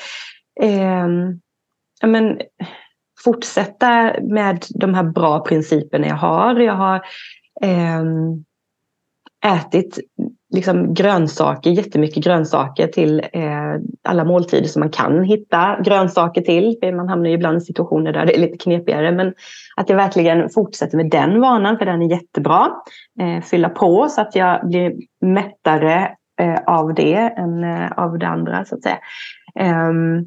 eh, 0.60 1.08
men, 2.02 2.40
fortsätta 3.24 4.14
med 4.22 4.64
de 4.70 4.94
här 4.94 5.02
bra 5.02 5.40
principerna 5.40 6.06
jag 6.06 6.16
har. 6.16 6.54
Jag 6.54 6.74
har 6.74 6.96
eh, 7.62 8.04
ätit 9.54 9.98
liksom 10.50 10.94
grönsaker, 10.94 11.70
jättemycket 11.70 12.24
grönsaker 12.24 12.86
till 12.86 13.20
eh, 13.32 13.74
alla 14.02 14.24
måltider 14.24 14.68
som 14.68 14.80
man 14.80 14.90
kan 14.90 15.24
hitta 15.24 15.80
grönsaker 15.84 16.40
till. 16.40 16.78
Man 16.94 17.08
hamnar 17.08 17.28
ju 17.28 17.34
ibland 17.34 17.58
i 17.58 17.60
situationer 17.60 18.12
där 18.12 18.26
det 18.26 18.36
är 18.36 18.40
lite 18.40 18.58
knepigare. 18.58 19.12
Men 19.12 19.34
att 19.76 19.88
jag 19.88 19.96
verkligen 19.96 20.50
fortsätter 20.50 20.96
med 20.96 21.10
den 21.10 21.40
vanan, 21.40 21.78
för 21.78 21.86
den 21.86 22.02
är 22.02 22.10
jättebra. 22.10 22.70
Eh, 23.20 23.42
fylla 23.42 23.68
på 23.68 24.08
så 24.08 24.20
att 24.20 24.34
jag 24.34 24.68
blir 24.68 24.94
mättare 25.20 26.10
eh, 26.40 26.60
av 26.66 26.94
det 26.94 27.14
än 27.14 27.64
eh, 27.64 27.92
av 27.92 28.18
det 28.18 28.26
andra, 28.28 28.64
så 28.64 28.74
att 28.74 28.82
säga. 28.82 28.98
Ehm, 29.54 30.26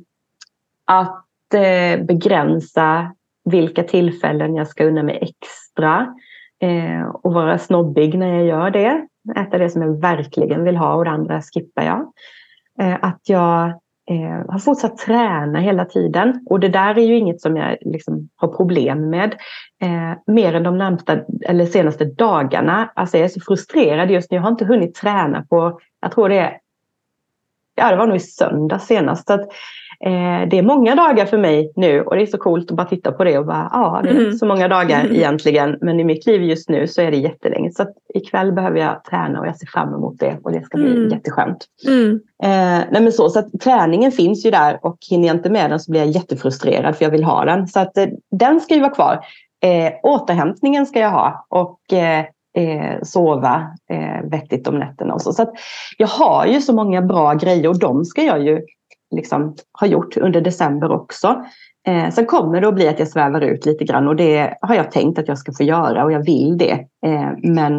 att 0.86 1.54
eh, 1.54 2.06
begränsa 2.06 3.12
vilka 3.46 3.84
tillfällen 3.84 4.56
jag 4.56 4.68
ska 4.68 4.86
unna 4.86 5.04
mig 5.04 5.20
extra 5.22 6.16
eh, 6.62 7.08
och 7.08 7.34
vara 7.34 7.58
snobbig 7.58 8.18
när 8.18 8.28
jag 8.28 8.46
gör 8.46 8.70
det 8.70 9.08
äta 9.36 9.58
det 9.58 9.70
som 9.70 9.82
jag 9.82 10.02
verkligen 10.02 10.64
vill 10.64 10.78
ha 10.78 10.94
och 10.94 11.06
det 11.06 11.12
andra 11.12 11.42
skippar 11.42 11.84
jag. 11.84 12.12
Eh, 12.80 12.98
att 13.02 13.22
jag 13.24 13.70
eh, 14.10 14.52
har 14.52 14.60
fortsatt 14.60 14.98
träna 14.98 15.60
hela 15.60 15.86
tiden. 15.86 16.46
Och 16.50 16.60
det 16.60 16.70
där 16.70 16.98
är 16.98 17.04
ju 17.04 17.18
inget 17.18 17.42
som 17.42 17.58
jag 17.58 17.78
liksom 17.82 18.30
har 18.36 18.48
problem 18.48 19.10
med. 19.10 19.36
Eh, 19.82 20.14
mer 20.28 20.54
än 20.54 20.64
de 20.64 20.78
närmsta, 20.78 21.20
eller 21.42 21.66
senaste 21.66 22.06
dagarna. 22.06 22.92
Alltså 22.96 23.18
jag 23.18 23.26
är 23.26 23.30
så 23.30 23.42
frustrerad 23.42 24.12
just 24.12 24.32
nu. 24.32 24.38
Jag 24.38 24.44
har 24.44 24.52
inte 24.52 24.66
hunnit 24.66 24.96
träna 24.96 25.46
på, 25.50 25.80
jag 26.02 26.12
tror 26.12 26.30
det 26.30 26.38
är, 26.38 26.58
ja 27.76 27.92
det 27.92 27.98
var 27.98 28.08
nog 28.08 28.16
i 28.16 28.20
söndag 28.20 28.80
senast. 28.80 29.28
Så 29.28 29.34
att, 29.34 29.50
Eh, 30.06 30.50
det 30.50 30.58
är 30.58 30.62
många 30.62 30.96
dagar 30.96 31.26
för 31.26 31.38
mig 31.38 31.72
nu 31.76 32.02
och 32.02 32.16
det 32.16 32.22
är 32.22 32.26
så 32.26 32.38
coolt 32.38 32.72
att 32.72 32.78
bara 32.78 32.88
titta 32.88 33.12
på 33.12 33.24
det 33.24 33.38
och 33.38 33.46
bara, 33.46 33.70
ja, 33.74 34.00
det 34.04 34.10
är 34.10 34.16
mm. 34.16 34.34
så 34.34 34.46
många 34.46 34.68
dagar 34.68 35.00
mm. 35.00 35.16
egentligen. 35.16 35.78
Men 35.82 36.00
i 36.00 36.04
mitt 36.04 36.26
liv 36.26 36.44
just 36.44 36.70
nu 36.70 36.88
så 36.88 37.02
är 37.02 37.12
det 37.12 37.18
jättelänge. 37.18 37.72
Så 37.72 37.82
att 37.82 37.94
ikväll 38.14 38.54
behöver 38.54 38.80
jag 38.80 39.04
träna 39.04 39.40
och 39.40 39.48
jag 39.48 39.58
ser 39.58 39.68
fram 39.68 39.94
emot 39.94 40.20
det 40.20 40.38
och 40.44 40.52
det 40.52 40.64
ska 40.64 40.78
bli 40.78 40.92
mm. 40.92 41.10
jätteskönt. 41.10 41.66
Mm. 41.88 42.20
Eh, 42.44 42.86
nej 42.92 43.02
men 43.02 43.12
så, 43.12 43.30
så 43.30 43.40
att 43.40 43.60
träningen 43.64 44.12
finns 44.12 44.46
ju 44.46 44.52
där 44.52 44.80
och 44.82 44.98
hinner 45.10 45.28
jag 45.28 45.38
inte 45.38 45.50
med 45.50 45.72
den 45.72 45.80
så 45.80 45.92
blir 45.92 46.02
jag 46.02 46.10
jättefrustrerad 46.10 46.96
för 46.96 47.06
jag 47.06 47.12
vill 47.12 47.24
ha 47.24 47.46
den. 47.46 47.68
Så 47.68 47.80
att 47.80 47.98
eh, 47.98 48.08
den 48.32 48.60
ska 48.60 48.74
ju 48.74 48.82
vara 48.82 48.94
kvar. 48.94 49.26
Eh, 49.64 49.94
återhämtningen 50.04 50.86
ska 50.86 51.00
jag 51.00 51.12
ha 51.12 51.46
och 51.50 51.94
eh, 51.94 52.26
eh, 52.58 53.02
sova 53.04 53.68
eh, 53.90 54.30
vettigt 54.30 54.68
om 54.68 54.80
nätterna. 54.80 55.14
Och 55.14 55.22
så 55.22 55.34
så 55.34 55.54
jag 55.98 56.08
har 56.08 56.46
ju 56.46 56.62
så 56.62 56.74
många 56.74 57.02
bra 57.02 57.34
grejer 57.34 57.68
och 57.68 57.80
de 57.80 58.06
ska 58.06 58.24
jag 58.24 58.46
ju 58.46 58.62
liksom 59.16 59.56
har 59.72 59.88
gjort 59.88 60.18
under 60.18 60.42
december 60.42 60.92
också. 60.92 61.46
Eh, 61.88 62.10
sen 62.10 62.26
kommer 62.26 62.62
det 62.62 62.68
att 62.68 62.76
bli 62.76 62.88
att 62.88 63.00
jag 63.00 63.08
svävar 63.08 63.42
ut 63.42 63.66
lite 63.66 63.84
grann 63.84 64.08
och 64.08 64.16
det 64.16 64.58
har 64.62 64.76
jag 64.76 64.92
tänkt 64.92 65.20
att 65.20 65.28
jag 65.28 65.38
ska 65.38 65.52
få 65.54 65.64
göra 65.64 66.04
och 66.04 66.12
jag 66.12 66.26
vill 66.26 66.58
det. 66.58 66.86
Eh, 67.06 67.32
men, 67.44 67.76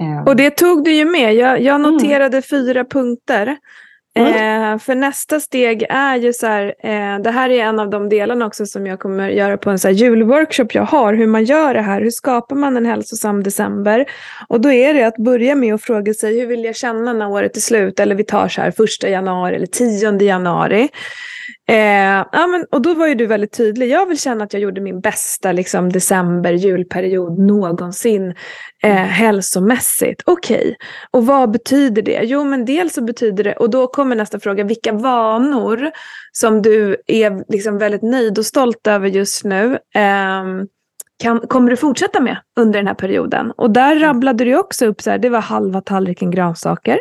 eh... 0.00 0.24
Och 0.26 0.36
det 0.36 0.50
tog 0.50 0.84
du 0.84 0.92
ju 0.92 1.04
med. 1.04 1.34
Jag, 1.34 1.60
jag 1.60 1.74
mm. 1.74 1.92
noterade 1.92 2.36
mm. 2.36 2.42
fyra 2.42 2.84
punkter. 2.84 3.56
Mm. 4.16 4.72
Eh, 4.72 4.78
för 4.78 4.94
nästa 4.94 5.40
steg 5.40 5.86
är 5.88 6.16
ju 6.16 6.32
så 6.32 6.46
här, 6.46 6.74
eh, 6.78 7.18
det 7.18 7.30
här 7.30 7.50
är 7.50 7.64
en 7.64 7.80
av 7.80 7.90
de 7.90 8.08
delarna 8.08 8.46
också 8.46 8.66
som 8.66 8.86
jag 8.86 8.98
kommer 8.98 9.28
göra 9.28 9.56
på 9.56 9.70
en 9.70 9.78
så 9.78 9.88
här 9.88 9.94
julworkshop 9.94 10.74
jag 10.74 10.82
har, 10.82 11.14
hur 11.14 11.26
man 11.26 11.44
gör 11.44 11.74
det 11.74 11.80
här, 11.80 12.00
hur 12.00 12.10
skapar 12.10 12.56
man 12.56 12.76
en 12.76 12.86
hälsosam 12.86 13.42
december? 13.42 14.06
Och 14.48 14.60
då 14.60 14.72
är 14.72 14.94
det 14.94 15.04
att 15.04 15.16
börja 15.16 15.54
med 15.54 15.74
att 15.74 15.82
fråga 15.82 16.14
sig, 16.14 16.40
hur 16.40 16.46
vill 16.46 16.64
jag 16.64 16.76
känna 16.76 17.12
när 17.12 17.28
året 17.28 17.56
är 17.56 17.60
slut? 17.60 18.00
Eller 18.00 18.14
vi 18.14 18.24
tar 18.24 18.48
så 18.48 18.60
här 18.60 18.70
första 18.70 19.08
januari 19.08 19.56
eller 19.56 19.66
tionde 19.66 20.24
januari. 20.24 20.88
Eh, 21.68 22.24
ja, 22.32 22.46
men, 22.46 22.66
och 22.70 22.82
då 22.82 22.94
var 22.94 23.06
ju 23.06 23.14
du 23.14 23.26
väldigt 23.26 23.52
tydlig. 23.52 23.90
Jag 23.90 24.06
vill 24.06 24.20
känna 24.20 24.44
att 24.44 24.52
jag 24.52 24.62
gjorde 24.62 24.80
min 24.80 25.00
bästa 25.00 25.52
liksom, 25.52 25.92
december, 25.92 26.52
julperiod 26.52 27.38
någonsin 27.38 28.34
eh, 28.82 28.94
hälsomässigt. 28.94 30.22
Okej, 30.26 30.56
okay. 30.56 30.74
och 31.10 31.26
vad 31.26 31.50
betyder 31.50 32.02
det? 32.02 32.20
Jo, 32.22 32.44
men 32.44 32.64
dels 32.64 32.94
så 32.94 33.02
betyder 33.02 33.44
det, 33.44 33.52
och 33.52 33.70
då 33.70 33.86
kommer 33.86 34.16
nästa 34.16 34.40
fråga, 34.40 34.64
vilka 34.64 34.92
vanor 34.92 35.90
som 36.32 36.62
du 36.62 36.96
är 37.06 37.52
liksom, 37.52 37.78
väldigt 37.78 38.02
nöjd 38.02 38.38
och 38.38 38.46
stolt 38.46 38.86
över 38.86 39.08
just 39.08 39.44
nu 39.44 39.78
eh, 39.94 40.44
kan, 41.22 41.40
kommer 41.40 41.70
du 41.70 41.76
fortsätta 41.76 42.20
med 42.20 42.36
under 42.56 42.78
den 42.78 42.86
här 42.86 42.94
perioden? 42.94 43.50
Och 43.50 43.70
där 43.70 43.92
mm. 43.92 44.02
rabblade 44.02 44.44
du 44.44 44.56
också 44.56 44.86
upp, 44.86 45.02
så 45.02 45.10
här, 45.10 45.18
det 45.18 45.28
var 45.28 45.40
halva 45.40 45.80
tallriken 45.80 46.30
grönsaker. 46.30 47.00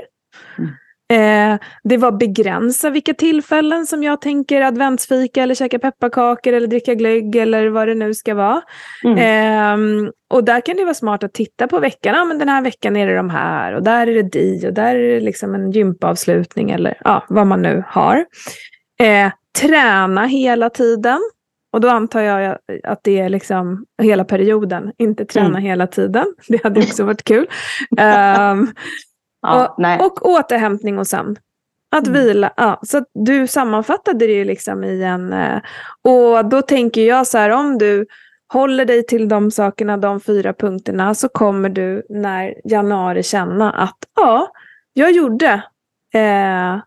Mm. 0.57 0.71
Eh, 1.13 1.57
det 1.83 1.97
var 1.97 2.11
begränsa 2.11 2.89
vilka 2.89 3.13
tillfällen 3.13 3.87
som 3.87 4.03
jag 4.03 4.21
tänker 4.21 4.61
adventsfika 4.61 5.43
eller 5.43 5.55
käka 5.55 5.79
pepparkakor 5.79 6.53
eller 6.53 6.67
dricka 6.67 6.93
glögg 6.93 7.35
eller 7.35 7.67
vad 7.67 7.87
det 7.87 7.95
nu 7.95 8.13
ska 8.13 8.35
vara. 8.35 8.61
Mm. 9.03 9.17
Eh, 9.17 10.09
och 10.29 10.43
där 10.43 10.61
kan 10.61 10.75
det 10.75 10.83
vara 10.83 10.93
smart 10.93 11.23
att 11.23 11.33
titta 11.33 11.67
på 11.67 11.79
veckan. 11.79 12.15
Ja, 12.15 12.25
men 12.25 12.39
den 12.39 12.49
här 12.49 12.61
veckan 12.61 12.95
är 12.95 13.07
det 13.07 13.15
de 13.15 13.29
här 13.29 13.73
och 13.73 13.83
där 13.83 14.07
är 14.07 14.13
det 14.13 14.23
di 14.23 14.67
och 14.67 14.73
där 14.73 14.95
är 14.95 15.13
det 15.13 15.19
liksom 15.19 15.55
en 15.55 15.71
gympaavslutning 15.71 16.71
eller 16.71 16.97
ja, 17.03 17.25
vad 17.29 17.47
man 17.47 17.61
nu 17.61 17.83
har. 17.87 18.25
Eh, 18.99 19.31
träna 19.61 20.25
hela 20.25 20.69
tiden. 20.69 21.19
Och 21.73 21.81
då 21.81 21.89
antar 21.89 22.21
jag 22.21 22.57
att 22.83 22.99
det 23.03 23.19
är 23.19 23.29
liksom 23.29 23.85
hela 24.01 24.23
perioden, 24.23 24.91
inte 24.97 25.25
träna 25.25 25.47
mm. 25.47 25.61
hela 25.61 25.87
tiden. 25.87 26.25
Det 26.47 26.63
hade 26.63 26.79
också 26.79 27.03
varit 27.03 27.23
kul. 27.23 27.47
um, 27.89 28.73
Ja, 29.43 29.75
och, 29.99 30.05
och, 30.05 30.29
återhämtning 30.29 30.99
och 30.99 31.07
sömn. 31.07 31.35
Att 31.95 32.07
mm. 32.07 32.21
vila. 32.21 32.53
Ja, 32.57 32.79
så 32.83 33.05
du 33.13 33.47
sammanfattade 33.47 34.27
det 34.27 34.33
ju 34.33 34.45
liksom 34.45 34.83
i 34.83 35.03
en... 35.03 35.33
Eh, 35.33 35.61
och 36.01 36.45
då 36.45 36.61
tänker 36.61 37.01
jag 37.01 37.27
så 37.27 37.37
här, 37.37 37.49
om 37.49 37.77
du 37.77 38.05
håller 38.53 38.85
dig 38.85 39.05
till 39.05 39.29
de 39.29 39.51
sakerna, 39.51 39.97
de 39.97 40.19
fyra 40.19 40.53
punkterna, 40.53 41.15
så 41.15 41.29
kommer 41.29 41.69
du 41.69 42.05
när 42.09 42.55
januari 42.63 43.23
känna 43.23 43.71
att 43.71 43.97
ja, 44.15 44.47
jag 44.93 45.11
gjorde 45.11 45.63
eh, 46.13 46.79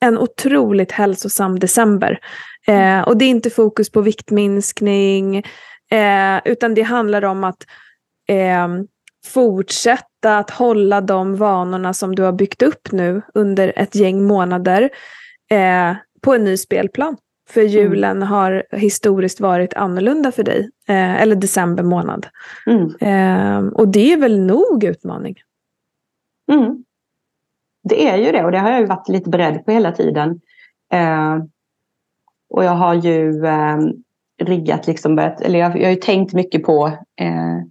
en 0.00 0.18
otroligt 0.18 0.92
hälsosam 0.92 1.58
december. 1.58 2.18
Eh, 2.66 3.00
och 3.00 3.16
det 3.16 3.24
är 3.24 3.28
inte 3.28 3.50
fokus 3.50 3.90
på 3.90 4.00
viktminskning, 4.00 5.36
eh, 5.90 6.40
utan 6.44 6.74
det 6.74 6.82
handlar 6.82 7.24
om 7.24 7.44
att 7.44 7.66
eh, 8.28 8.68
fortsätta 10.26 10.38
att 10.38 10.50
hålla 10.50 11.00
de 11.00 11.36
vanorna 11.36 11.94
som 11.94 12.14
du 12.14 12.22
har 12.22 12.32
byggt 12.32 12.62
upp 12.62 12.92
nu 12.92 13.22
under 13.34 13.72
ett 13.76 13.94
gäng 13.94 14.26
månader 14.26 14.90
eh, 15.50 15.96
på 16.22 16.34
en 16.34 16.44
ny 16.44 16.56
spelplan. 16.56 17.16
För 17.48 17.60
mm. 17.60 17.72
julen 17.72 18.16
mm. 18.16 18.28
har 18.28 18.64
historiskt 18.72 19.40
varit 19.40 19.74
annorlunda 19.74 20.32
för 20.32 20.44
dig, 20.44 20.70
eh, 20.88 21.22
eller 21.22 21.36
december 21.36 21.84
månad. 21.84 22.26
Mm. 22.66 22.94
Eh, 23.00 23.72
och 23.72 23.88
det 23.88 24.12
är 24.12 24.16
väl 24.16 24.40
nog 24.40 24.84
utmaning? 24.84 25.34
Mm. 26.52 26.84
Det 27.88 28.08
är 28.08 28.16
ju 28.16 28.32
det 28.32 28.44
och 28.44 28.52
det 28.52 28.58
har 28.58 28.70
jag 28.70 28.80
ju 28.80 28.86
varit 28.86 29.08
lite 29.08 29.30
beredd 29.30 29.64
på 29.64 29.72
hela 29.72 29.92
tiden. 29.92 30.40
Eh, 30.92 31.36
och 32.50 32.64
jag 32.64 32.76
har 32.76 32.94
ju 32.94 33.46
eh, 33.46 33.78
riggat, 34.42 34.86
liksom 34.86 35.16
börjat, 35.16 35.40
eller 35.40 35.58
jag, 35.58 35.76
jag 35.76 35.84
har 35.84 35.94
ju 35.94 36.00
tänkt 36.00 36.34
mycket 36.34 36.62
på 36.62 36.86
eh, 37.20 37.62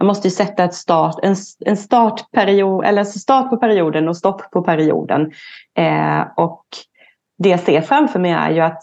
man 0.00 0.06
måste 0.06 0.28
ju 0.28 0.32
sätta 0.32 0.64
ett 0.64 0.74
start, 0.74 1.18
en, 1.22 1.36
en 1.66 1.76
startperiod, 1.76 2.84
eller 2.84 2.98
alltså 2.98 3.18
start 3.18 3.50
på 3.50 3.56
perioden 3.56 4.08
och 4.08 4.16
stopp 4.16 4.50
på 4.50 4.62
perioden. 4.62 5.32
Eh, 5.78 6.20
och 6.36 6.64
det 7.38 7.48
jag 7.48 7.60
ser 7.60 7.80
framför 7.80 8.18
mig 8.18 8.30
är 8.30 8.50
ju 8.50 8.60
att 8.60 8.82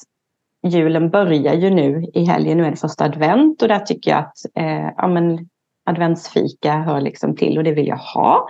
julen 0.68 1.10
börjar 1.10 1.54
ju 1.54 1.70
nu 1.70 2.06
i 2.14 2.26
helgen. 2.26 2.58
Nu 2.58 2.66
är 2.66 2.72
det 2.72 2.78
första 2.78 3.06
advent 3.06 3.62
och 3.62 3.68
där 3.68 3.80
tycker 3.80 4.12
jag 4.12 4.20
att 4.20 4.38
eh, 4.56 4.90
ja, 4.98 5.08
men, 5.08 5.50
adventsfika 5.86 6.74
hör 6.74 7.02
liksom 7.02 7.36
till 7.36 7.58
och 7.58 7.64
det 7.64 7.72
vill 7.72 7.88
jag 7.88 7.98
ha. 7.98 8.48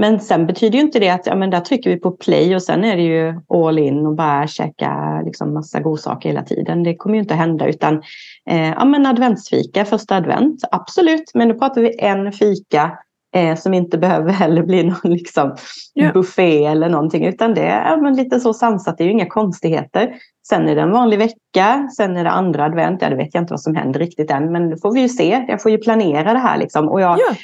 Men 0.00 0.20
sen 0.20 0.46
betyder 0.46 0.78
ju 0.78 0.84
inte 0.84 0.98
det 0.98 1.08
att 1.08 1.26
ja, 1.26 1.36
men 1.36 1.50
där 1.50 1.60
trycker 1.60 1.90
vi 1.90 1.96
på 1.96 2.10
play 2.10 2.54
och 2.54 2.62
sen 2.62 2.84
är 2.84 2.96
det 2.96 3.02
ju 3.02 3.40
all 3.48 3.78
in 3.78 4.06
och 4.06 4.14
bara 4.14 4.46
käka 4.46 5.22
liksom 5.24 5.54
massa 5.54 5.80
godsaker 5.80 6.28
hela 6.28 6.42
tiden. 6.42 6.82
Det 6.82 6.96
kommer 6.96 7.14
ju 7.14 7.20
inte 7.20 7.34
hända 7.34 7.68
utan 7.68 8.02
eh, 8.50 8.68
ja, 8.68 8.84
men 8.84 9.06
adventsfika, 9.06 9.84
första 9.84 10.16
advent, 10.16 10.64
absolut. 10.70 11.30
Men 11.34 11.48
nu 11.48 11.54
pratar 11.54 11.80
vi 11.80 12.00
en 12.00 12.32
fika 12.32 12.98
eh, 13.34 13.56
som 13.56 13.74
inte 13.74 13.98
behöver 13.98 14.32
heller 14.32 14.62
bli 14.62 14.82
någon 15.04 15.12
liksom, 15.12 15.56
ja. 15.94 16.12
buffé 16.12 16.64
eller 16.64 16.88
någonting 16.88 17.26
utan 17.26 17.54
det 17.54 17.66
är 17.66 17.96
men 17.96 18.16
lite 18.16 18.40
så 18.40 18.54
sansat, 18.54 18.98
det 18.98 19.04
är 19.04 19.06
ju 19.06 19.12
inga 19.12 19.28
konstigheter. 19.28 20.14
Sen 20.48 20.68
är 20.68 20.74
det 20.74 20.82
en 20.82 20.92
vanlig 20.92 21.18
vecka, 21.18 21.88
sen 21.96 22.16
är 22.16 22.24
det 22.24 22.30
andra 22.30 22.64
advent, 22.64 23.02
ja 23.02 23.10
det 23.10 23.16
vet 23.16 23.34
jag 23.34 23.42
inte 23.42 23.52
vad 23.52 23.60
som 23.60 23.74
händer 23.74 24.00
riktigt 24.00 24.30
än 24.30 24.52
men 24.52 24.70
det 24.70 24.76
får 24.82 24.94
vi 24.94 25.00
ju 25.00 25.08
se. 25.08 25.44
Jag 25.48 25.62
får 25.62 25.70
ju 25.70 25.78
planera 25.78 26.32
det 26.32 26.38
här 26.38 26.58
liksom. 26.58 26.88
Och 26.88 27.00
jag, 27.00 27.18
ja 27.18 27.34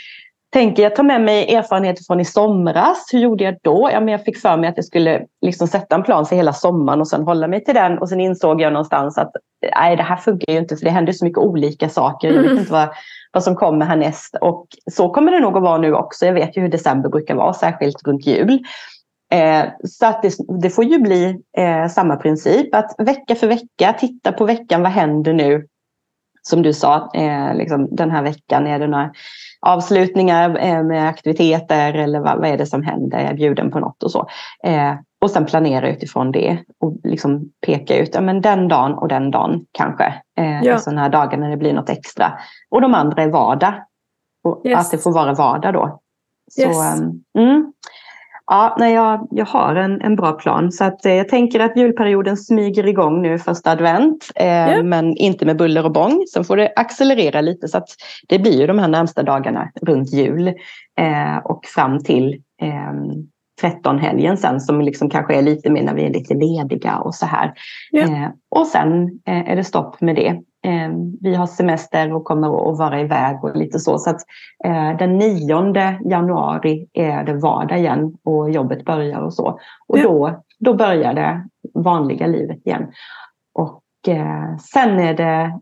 tänker 0.57 0.83
jag 0.83 0.97
ta 0.97 1.03
med 1.03 1.21
mig 1.21 1.55
erfarenheter 1.55 2.05
från 2.05 2.21
i 2.21 2.25
somras. 2.25 3.09
Hur 3.13 3.19
gjorde 3.19 3.45
jag 3.45 3.57
då? 3.63 3.91
Ja, 3.93 4.01
men 4.01 4.09
jag 4.09 4.25
fick 4.25 4.39
för 4.39 4.57
mig 4.57 4.69
att 4.69 4.77
jag 4.77 4.85
skulle 4.85 5.27
liksom 5.43 5.69
sätta 5.69 5.95
en 5.95 6.03
plan 6.03 6.27
för 6.27 6.37
hela 6.37 6.53
sommaren 6.53 7.01
och 7.01 7.09
sen 7.09 7.23
hålla 7.23 7.49
mig 7.49 7.65
till 7.65 7.75
den. 7.75 7.99
Och 7.99 8.09
sen 8.09 8.21
insåg 8.21 8.61
jag 8.61 8.73
någonstans 8.73 9.19
att 9.19 9.31
nej, 9.77 9.97
det 9.97 10.03
här 10.03 10.17
funkar 10.17 10.53
ju 10.53 10.59
inte 10.59 10.77
för 10.77 10.85
det 10.85 10.91
händer 10.91 11.13
så 11.13 11.25
mycket 11.25 11.39
olika 11.39 11.89
saker. 11.89 12.33
Jag 12.33 12.43
vet 12.43 12.59
inte 12.59 12.73
vad, 12.73 12.89
vad 13.33 13.43
som 13.45 13.57
kommer 13.57 13.87
härnäst. 13.87 14.37
Och 14.41 14.67
så 14.91 15.09
kommer 15.09 15.33
det 15.33 15.41
nog 15.41 15.57
att 15.57 15.63
vara 15.63 15.79
nu 15.79 15.95
också. 15.95 16.27
Jag 16.27 16.35
vet 16.35 16.57
ju 16.57 16.61
hur 16.61 16.69
december 16.69 17.09
brukar 17.09 17.35
vara, 17.35 17.53
särskilt 17.53 18.07
runt 18.07 18.27
jul. 18.27 18.59
Eh, 19.33 19.65
så 19.85 20.07
att 20.07 20.23
det, 20.23 20.35
det, 20.63 20.71
får 20.71 20.85
ju 20.85 20.99
bli 20.99 21.37
eh, 21.59 21.89
samma 21.89 22.17
princip. 22.17 22.75
Att 22.75 22.95
vecka 22.99 23.35
för 23.35 23.47
vecka 23.47 23.93
titta 23.99 24.33
på 24.33 24.45
veckan. 24.45 24.83
Vad 24.83 24.93
händer 24.93 25.33
nu? 25.33 25.67
Som 26.43 26.63
du 26.63 26.73
sa, 26.73 27.11
eh, 27.15 27.55
liksom, 27.55 27.89
den 27.97 28.11
här 28.11 28.23
veckan 28.23 28.67
är 28.67 28.79
det 28.79 28.87
några 28.87 29.11
avslutningar 29.67 30.59
eh, 30.59 30.83
med 30.83 31.09
aktiviteter 31.09 31.95
eller 31.95 32.21
vad, 32.21 32.39
vad 32.39 32.49
är 32.49 32.59
det 32.59 32.67
som 32.67 32.83
händer? 32.83 33.19
Jag 33.19 33.31
är 33.31 33.35
bjuden 33.35 33.71
på 33.71 33.79
något 33.79 34.03
och 34.03 34.11
så. 34.11 34.27
Eh, 34.65 34.95
och 35.21 35.31
sen 35.31 35.47
planera 35.47 35.89
utifrån 35.89 36.33
det 36.33 36.59
och 36.81 36.97
liksom 37.05 37.51
peka 37.67 37.97
ut 37.97 38.15
ja, 38.15 38.21
men 38.21 38.41
den 38.41 38.69
dagen 38.69 38.93
och 38.93 39.09
den 39.09 39.31
dagen 39.31 39.67
kanske. 39.73 40.05
Eh, 40.39 40.63
ja. 40.63 40.73
Alltså 40.73 40.91
den 40.91 40.99
här 40.99 41.09
dagen 41.09 41.41
när 41.41 41.51
det 41.51 41.57
blir 41.57 41.73
något 41.73 41.91
extra. 41.91 42.33
Och 42.71 42.81
de 42.81 42.95
andra 42.95 43.23
är 43.23 43.29
vardag. 43.29 43.75
Och 44.45 44.67
yes. 44.67 44.79
Att 44.79 44.91
det 44.91 44.99
får 44.99 45.13
vara 45.13 45.35
vardag 45.35 45.75
då. 45.75 46.01
Så, 46.51 46.61
yes. 46.61 47.01
mm, 47.39 47.73
Ja, 48.47 48.77
nej, 48.79 48.95
jag, 48.95 49.29
jag 49.31 49.47
har 49.47 49.75
en, 49.75 50.01
en 50.03 50.17
bra 50.17 50.33
plan. 50.33 50.73
Så 50.73 50.85
att, 50.85 51.07
eh, 51.07 51.15
jag 51.15 51.29
tänker 51.29 51.61
att 51.61 51.77
julperioden 51.77 52.37
smyger 52.37 52.87
igång 52.87 53.23
nu 53.23 53.39
första 53.39 53.71
advent. 53.71 54.31
Eh, 54.35 54.47
yeah. 54.47 54.83
Men 54.83 55.17
inte 55.17 55.47
med 55.47 55.57
buller 55.57 55.85
och 55.85 55.93
bång. 55.93 56.25
Sen 56.33 56.45
får 56.45 56.57
det 56.57 56.73
accelerera 56.77 57.41
lite 57.41 57.69
så 57.69 57.79
att 57.79 57.89
det 58.29 58.39
blir 58.39 58.61
ju 58.61 58.67
de 58.67 58.79
här 58.79 58.89
närmsta 58.89 59.23
dagarna 59.23 59.71
runt 59.83 60.13
jul. 60.13 60.49
Eh, 60.99 61.37
och 61.45 61.65
fram 61.65 62.05
till 62.05 62.43
eh, 62.63 62.93
13-helgen 63.63 64.37
sen 64.37 64.61
som 64.61 64.81
liksom 64.81 65.11
kanske 65.11 65.35
är 65.35 65.43
lite 65.43 65.71
mer 65.71 65.83
när 65.83 65.95
vi 65.95 66.05
är 66.05 66.13
lite 66.13 66.35
lediga 66.35 66.99
och 66.99 67.15
så 67.15 67.27
här. 67.27 67.53
Ja. 67.91 68.03
Eh, 68.03 68.29
och 68.51 68.67
sen 68.67 69.03
eh, 69.27 69.51
är 69.51 69.57
det 69.57 69.65
stopp 69.65 70.01
med 70.01 70.17
det. 70.17 70.41
Eh, 70.67 70.91
vi 71.21 71.35
har 71.35 71.47
semester 71.47 72.13
och 72.13 72.25
kommer 72.25 72.71
att 72.71 72.79
vara 72.79 73.01
iväg 73.01 73.45
och 73.45 73.57
lite 73.57 73.79
så. 73.79 73.99
Så 73.99 74.11
att 74.11 74.21
eh, 74.65 74.97
den 74.99 75.19
9 75.19 75.99
januari 76.05 76.89
är 76.93 77.25
det 77.25 77.35
vardag 77.35 77.79
igen 77.79 78.17
och 78.25 78.51
jobbet 78.51 78.85
börjar 78.85 79.21
och 79.21 79.35
så. 79.35 79.61
Och 79.87 79.99
då, 79.99 80.43
då 80.59 80.75
börjar 80.75 81.15
det 81.15 81.49
vanliga 81.75 82.27
livet 82.27 82.67
igen. 82.67 82.87
Och 83.55 83.83
eh, 84.09 84.57
sen 84.73 84.99
är 84.99 85.15
det 85.15 85.61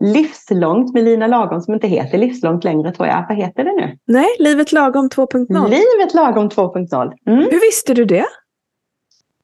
Livslångt 0.00 0.94
med 0.94 1.04
Lina 1.04 1.26
Lagom 1.26 1.60
som 1.60 1.74
inte 1.74 1.88
heter 1.88 2.18
Livslångt 2.18 2.64
längre 2.64 2.92
tror 2.92 3.08
jag. 3.08 3.24
Vad 3.28 3.36
heter 3.36 3.64
det 3.64 3.72
nu? 3.72 3.98
Nej, 4.06 4.28
Livet 4.38 4.72
Lagom 4.72 5.08
2.0. 5.08 5.68
Livet 5.68 6.14
Lagom 6.14 6.48
2.0. 6.48 7.12
Mm. 7.26 7.38
Hur 7.38 7.60
visste 7.60 7.94
du 7.94 8.04
det? 8.04 8.26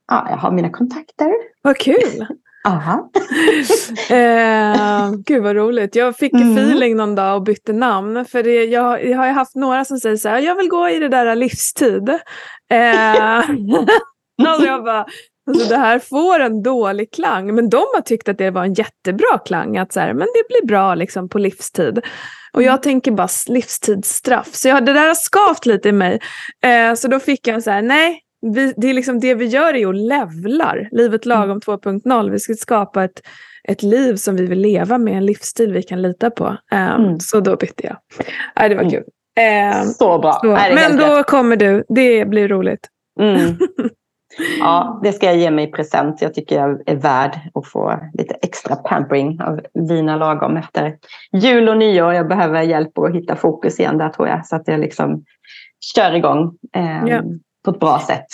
Ja, 0.09 0.27
jag 0.31 0.37
har 0.37 0.51
mina 0.51 0.71
kontakter. 0.71 1.33
Vad 1.63 1.77
kul! 1.77 2.27
Aha. 2.65 3.11
eh, 4.11 5.13
gud 5.27 5.43
vad 5.43 5.57
roligt. 5.57 5.95
Jag 5.95 6.17
fick 6.17 6.33
mm. 6.33 6.59
feeling 6.59 6.97
någon 6.97 7.15
dag 7.15 7.37
och 7.37 7.43
bytte 7.43 7.73
namn. 7.73 8.25
För 8.25 8.43
det, 8.43 8.65
jag, 8.65 9.07
jag 9.07 9.19
har 9.19 9.29
haft 9.29 9.55
några 9.55 9.85
som 9.85 9.99
säger 9.99 10.17
så 10.17 10.29
här, 10.29 10.39
jag 10.39 10.55
vill 10.55 10.69
gå 10.69 10.89
i 10.89 10.99
det 10.99 11.09
där 11.09 11.35
livstid. 11.35 12.09
Eh, 12.71 13.39
alltså 14.49 14.67
jag 14.67 14.85
bara, 14.85 15.07
Alltså 15.51 15.69
det 15.69 15.77
här 15.77 15.99
får 15.99 16.41
en 16.41 16.63
dålig 16.63 17.13
klang, 17.13 17.55
men 17.55 17.71
de 17.71 17.77
har 17.95 18.01
tyckt 18.01 18.29
att 18.29 18.39
det 18.39 18.51
var 18.51 18.65
en 18.65 18.75
jättebra 18.75 19.39
klang. 19.47 19.77
Att 19.77 19.93
så 19.93 20.01
här, 20.01 20.13
men 20.13 20.27
det 20.35 20.49
blir 20.49 20.67
bra 20.67 20.95
liksom 20.95 21.29
på 21.29 21.39
livstid. 21.39 22.01
Och 22.53 22.63
jag 22.63 22.73
mm. 22.73 22.81
tänker 22.81 23.13
bara 23.13 23.29
livstidsstraff. 23.47 24.55
Så 24.55 24.69
jag, 24.69 24.87
det 24.87 24.93
där 24.93 25.09
har 25.09 25.15
skavt 25.15 25.67
lite 25.67 25.89
i 25.89 25.93
mig. 25.93 26.21
Eh, 26.65 26.95
så 26.95 27.09
då 27.09 27.21
fick 27.21 27.47
jag 27.47 27.63
så 27.63 27.71
här, 27.71 27.83
nej, 27.83 28.21
vi, 28.41 28.75
det, 28.77 28.91
är 28.91 28.95
liksom 28.95 29.21
det 29.21 29.35
vi 29.35 29.47
gör 29.47 29.75
är 29.75 29.89
att 29.89 29.97
levlar 29.97 30.89
livet 30.93 31.27
lagom 31.27 31.61
2.0. 31.61 32.21
Mm. 32.21 32.33
Vi 32.33 32.39
ska 32.39 32.55
skapa 32.55 33.05
ett, 33.05 33.23
ett 33.65 33.83
liv 33.83 34.17
som 34.17 34.37
vi 34.37 34.47
vill 34.47 34.61
leva 34.61 34.99
med, 34.99 35.17
en 35.17 35.27
livsstil 35.27 35.73
vi 35.73 35.83
kan 35.83 36.03
lita 36.03 36.31
på. 36.31 36.57
Eh, 36.73 36.95
mm. 36.95 37.21
Så 37.21 37.41
då 37.41 37.57
bytte 37.57 37.87
jag. 37.87 37.97
Nej, 38.57 38.69
det 38.69 38.75
var 38.75 38.83
mm. 38.83 38.91
kul. 38.91 39.05
Eh, 39.39 39.83
så 39.83 40.19
bra. 40.19 40.33
Så. 40.33 40.47
Nej, 40.47 40.75
men 40.75 40.97
då 40.97 41.17
rätt. 41.17 41.27
kommer 41.27 41.57
du, 41.57 41.85
det 41.89 42.25
blir 42.25 42.49
roligt. 42.49 42.89
Mm. 43.21 43.57
Ja, 44.59 45.01
det 45.03 45.13
ska 45.13 45.27
jag 45.27 45.37
ge 45.37 45.51
mig 45.51 45.69
i 45.69 45.73
present. 45.73 46.23
Jag 46.23 46.35
tycker 46.35 46.57
jag 46.57 46.89
är 46.89 46.97
värd 46.97 47.39
att 47.55 47.67
få 47.67 48.01
lite 48.13 48.35
extra 48.35 48.77
pampering 48.77 49.41
av 49.43 49.61
Lina 49.75 50.17
lagom 50.17 50.57
efter 50.57 50.97
jul 51.33 51.69
och 51.69 51.77
nyår. 51.77 52.15
Jag 52.15 52.29
behöver 52.29 52.63
hjälp 52.63 52.99
att 52.99 53.15
hitta 53.15 53.37
fokus 53.37 53.81
igen 53.81 53.99
där 53.99 54.09
tror 54.09 54.29
jag. 54.29 54.47
Så 54.47 54.57
att 54.57 54.69
jag 54.69 54.81
liksom 54.81 55.25
kör 55.95 56.15
igång 56.15 56.57
eh, 56.77 57.05
ja. 57.07 57.23
På 57.65 57.71
ett 57.71 57.81
bra 57.81 58.01
sätt. 58.07 58.27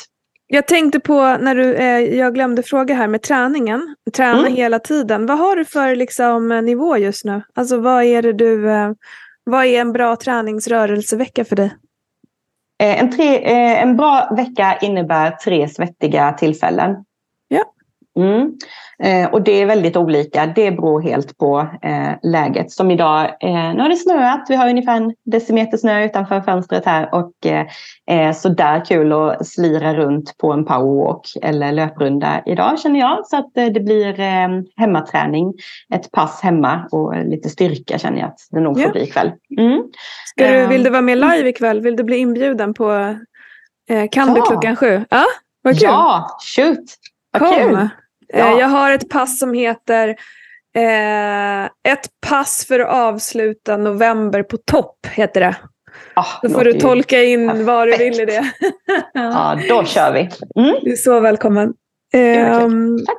Jag 0.49 0.67
tänkte 0.67 1.01
på 1.01 1.37
när 1.37 1.55
du, 1.55 1.75
eh, 1.75 2.01
jag 2.19 2.35
glömde 2.35 2.63
fråga 2.63 2.95
här 2.95 3.09
med 3.09 3.23
träningen. 3.23 3.97
Träna 4.13 4.39
mm. 4.39 4.55
hela 4.55 4.79
tiden. 4.79 5.27
Vad 5.27 5.39
har 5.39 5.57
du 5.57 5.65
för 5.65 5.97
liksom, 5.97 6.49
nivå 6.49 6.97
just 6.97 7.25
nu? 7.25 7.43
Alltså 7.55 7.81
vad 7.81 8.05
är 8.05 8.23
det 8.23 8.33
du, 8.33 8.71
eh, 8.71 8.93
vad 9.45 9.65
är 9.65 9.81
en 9.81 9.93
bra 9.93 10.17
träningsrörelsevecka 10.17 11.45
för 11.45 11.57
dig? 11.57 11.77
Eh, 12.79 13.01
en, 13.01 13.11
tre, 13.11 13.37
eh, 13.37 13.83
en 13.83 13.97
bra 13.97 14.35
vecka 14.37 14.79
innebär 14.83 15.31
tre 15.31 15.69
svettiga 15.69 16.33
tillfällen. 16.33 17.05
Ja. 17.49 17.65
Mm. 18.17 18.53
Eh, 19.03 19.33
och 19.33 19.43
det 19.43 19.63
är 19.63 19.67
väldigt 19.67 19.97
olika. 19.97 20.47
Det 20.47 20.71
beror 20.71 21.03
helt 21.03 21.39
på 21.39 21.69
eh, 21.83 22.13
läget. 22.23 22.71
Som 22.71 22.91
idag, 22.91 23.25
eh, 23.25 23.75
nu 23.75 23.83
har 23.83 23.89
det 23.89 23.97
snöat. 23.97 24.47
Vi 24.49 24.57
har 24.57 24.69
ungefär 24.69 24.97
en 24.97 25.15
decimeter 25.25 25.77
snö 25.77 26.05
utanför 26.05 26.41
fönstret 26.41 26.87
här. 26.87 27.15
Och 27.15 27.47
eh, 28.11 28.33
så 28.33 28.49
där 28.49 28.85
kul 28.85 29.13
att 29.13 29.47
slira 29.47 29.95
runt 29.95 30.39
på 30.39 30.53
en 30.53 30.65
powerwalk 30.65 31.27
eller 31.43 31.73
löprunda 31.73 32.43
idag 32.47 32.79
känner 32.79 33.01
jag. 33.01 33.27
Så 33.27 33.37
att 33.37 33.51
det 33.55 33.85
blir 33.85 34.17
hemmaträning. 34.81 35.55
Ett 35.95 36.13
pass 36.13 36.41
hemma 36.43 36.89
och 36.93 37.27
lite 37.27 37.49
styrka 37.49 37.99
känner 37.99 38.19
jag 38.19 38.29
att 38.29 38.41
det 38.51 38.61
nog 38.61 38.77
får 38.77 38.83
ja. 38.83 38.93
bli 38.93 39.03
ikväll. 39.03 39.33
Mm. 39.59 39.83
Ska 40.27 40.51
du, 40.51 40.67
vill 40.67 40.83
du 40.83 40.91
vara 40.91 41.03
med 41.03 41.19
live 41.19 41.49
ikväll? 41.49 41.81
Vill 41.81 41.97
du 41.97 42.05
bli 42.05 42.17
inbjuden 42.17 42.75
på 42.75 43.17
Kan 44.11 44.29
ja. 44.29 44.35
du 44.35 44.43
klockan 44.43 44.77
sju? 44.77 45.05
Ja, 45.11 45.25
vad 45.63 45.79
kul. 45.79 45.89
Ja, 45.89 46.39
shoot. 46.57 46.85
Vad 47.39 47.55
kul. 47.55 47.89
Ja. 48.29 48.53
Eh, 48.53 48.61
jag 48.61 48.67
har 48.67 48.93
ett 48.93 49.09
pass 49.09 49.39
som 49.39 49.55
heter 49.55 50.09
eh, 50.77 51.65
Ett 51.65 52.09
pass 52.29 52.67
för 52.67 52.81
att 52.81 52.89
avsluta 52.89 53.77
november 53.77 54.43
på 54.43 54.57
topp. 54.57 55.07
heter 55.07 55.41
det. 55.41 55.57
Ah, 56.15 56.27
då 56.43 56.49
får 56.49 56.65
du 56.65 56.73
tolka 56.73 57.23
in 57.23 57.49
perfekt. 57.49 57.67
vad 57.67 57.89
du 57.89 57.97
vill 57.97 58.21
i 58.21 58.25
det. 58.25 58.53
ja, 59.15 59.59
då 59.69 59.85
kör 59.85 60.13
vi. 60.13 60.21
Mm. 60.63 60.77
Du 60.83 60.93
är 60.93 60.97
så 60.97 61.21
välkommen. 61.21 61.75
Eh, 62.13 62.69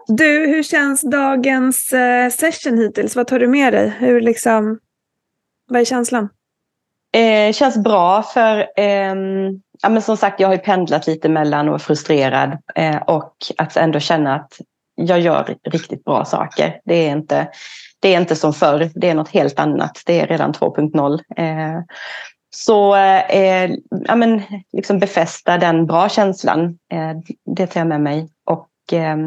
du, 0.08 0.48
hur 0.48 0.64
känns 0.64 1.02
dagens 1.02 1.94
eh, 1.94 2.30
session 2.30 2.78
hittills? 2.78 3.16
Vad 3.16 3.28
tar 3.28 3.40
du 3.40 3.48
med 3.48 3.74
dig? 3.74 3.94
Hur 4.00 4.22
liksom, 4.22 4.80
vad 5.68 5.82
är 5.82 5.86
känslan? 5.86 6.30
Eh, 7.14 7.54
känns 7.54 7.78
bra 7.78 8.24
för 8.24 8.58
eh, 8.78 9.16
ja, 9.82 9.90
men 9.90 10.02
som 10.02 10.18
sagt 10.18 10.40
jag 10.40 10.48
har 10.48 10.56
ju 10.56 10.62
pendlat 10.62 11.08
lite 11.08 11.30
mellan 11.30 11.70
och 11.70 11.76
är 11.76 11.80
frustrerad 11.80 12.58
eh, 12.76 12.98
och 12.98 13.34
att 13.58 13.78
ändå 13.78 14.00
känna 14.00 14.36
att 14.36 14.54
jag 14.98 15.20
gör 15.20 15.56
riktigt 15.64 16.04
bra 16.04 16.26
saker. 16.26 16.80
Det 16.86 16.96
är 16.96 17.12
inte, 17.12 17.48
det 18.00 18.14
är 18.16 18.22
inte 18.22 18.36
som 18.36 18.54
förr, 18.54 18.90
det 18.96 19.10
är 19.10 19.16
något 19.16 19.30
helt 19.30 19.60
annat. 19.60 20.02
Det 20.06 20.20
är 20.20 20.28
redan 20.28 20.54
2.0. 20.54 21.20
Eh, 21.38 21.82
så 22.50 22.96
eh, 23.30 23.72
ja, 23.90 24.16
men, 24.16 24.42
liksom 24.74 25.00
befästa 25.00 25.58
den 25.58 25.86
bra 25.86 26.10
känslan, 26.10 26.80
eh, 26.92 27.14
det 27.56 27.68
tar 27.68 27.80
jag 27.80 27.88
med 27.88 28.02
mig. 28.02 28.30
Och 28.46 28.94
eh, 28.94 29.18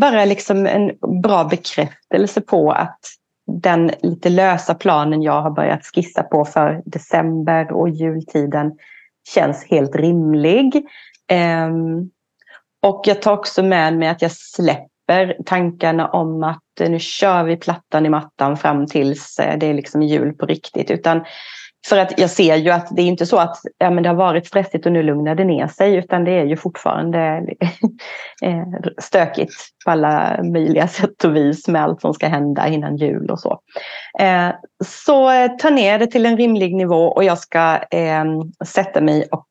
bara 0.00 0.24
liksom 0.24 0.66
en 0.66 0.92
bra 1.22 1.44
bekräftelse 1.44 2.40
på 2.40 2.72
att 2.72 3.00
den 3.46 3.90
lite 4.02 4.28
lösa 4.28 4.74
planen 4.74 5.22
jag 5.22 5.42
har 5.42 5.50
börjat 5.50 5.84
skissa 5.84 6.22
på 6.22 6.44
för 6.44 6.82
december 6.84 7.72
och 7.72 7.88
jultiden 7.88 8.72
känns 9.34 9.64
helt 9.64 9.96
rimlig. 9.96 10.86
Ehm, 11.28 12.10
och 12.84 13.02
jag 13.04 13.22
tar 13.22 13.32
också 13.32 13.62
med 13.62 13.96
mig 13.96 14.08
att 14.08 14.22
jag 14.22 14.32
släpper 14.32 15.36
tankarna 15.46 16.08
om 16.08 16.42
att 16.42 16.80
eh, 16.80 16.90
nu 16.90 16.98
kör 16.98 17.44
vi 17.44 17.56
plattan 17.56 18.06
i 18.06 18.08
mattan 18.08 18.56
fram 18.56 18.86
tills 18.86 19.38
eh, 19.38 19.58
det 19.58 19.66
är 19.66 19.74
liksom 19.74 20.02
jul 20.02 20.32
på 20.32 20.46
riktigt. 20.46 20.90
Utan 20.90 21.24
för 21.88 21.98
att 21.98 22.18
jag 22.18 22.30
ser 22.30 22.56
ju 22.56 22.70
att 22.70 22.88
det 22.96 23.02
är 23.02 23.06
inte 23.06 23.26
så 23.26 23.38
att 23.38 23.56
ja, 23.78 23.90
men 23.90 24.02
det 24.02 24.08
har 24.08 24.16
varit 24.16 24.46
stressigt 24.46 24.86
och 24.86 24.92
nu 24.92 25.02
lugnar 25.02 25.34
det 25.34 25.44
ner 25.44 25.66
sig 25.66 25.94
utan 25.94 26.24
det 26.24 26.30
är 26.30 26.44
ju 26.44 26.56
fortfarande 26.56 27.20
eh, 28.42 28.66
stökigt 28.98 29.54
på 29.84 29.90
alla 29.90 30.40
möjliga 30.42 30.88
sätt 30.88 31.24
och 31.24 31.36
vis 31.36 31.68
med 31.68 31.82
allt 31.82 32.00
som 32.00 32.14
ska 32.14 32.28
hända 32.28 32.68
innan 32.68 32.96
jul 32.96 33.30
och 33.30 33.40
så. 33.40 33.60
Så 34.84 35.48
ta 35.58 35.70
ner 35.70 35.98
det 35.98 36.06
till 36.06 36.26
en 36.26 36.36
rimlig 36.36 36.74
nivå 36.74 37.04
och 37.04 37.24
jag 37.24 37.38
ska 37.38 37.78
sätta 38.64 39.00
mig 39.00 39.28
och 39.30 39.48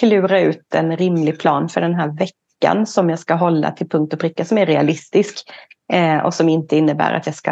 klura 0.00 0.40
ut 0.40 0.74
en 0.74 0.96
rimlig 0.96 1.40
plan 1.40 1.68
för 1.68 1.80
den 1.80 1.94
här 1.94 2.08
veckan 2.08 2.45
veckan 2.60 2.86
som 2.86 3.10
jag 3.10 3.18
ska 3.18 3.34
hålla 3.34 3.70
till 3.70 3.88
punkt 3.88 4.12
och 4.14 4.20
pricka 4.20 4.44
som 4.44 4.58
är 4.58 4.66
realistisk 4.66 5.50
eh, 5.92 6.18
och 6.18 6.34
som 6.34 6.48
inte 6.48 6.76
innebär 6.76 7.14
att 7.14 7.26
jag 7.26 7.34
ska 7.34 7.50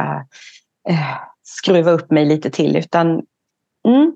eh, 0.88 1.16
skruva 1.42 1.90
upp 1.90 2.10
mig 2.10 2.24
lite 2.24 2.50
till 2.50 2.76
utan 2.76 3.22
mm, 3.88 4.12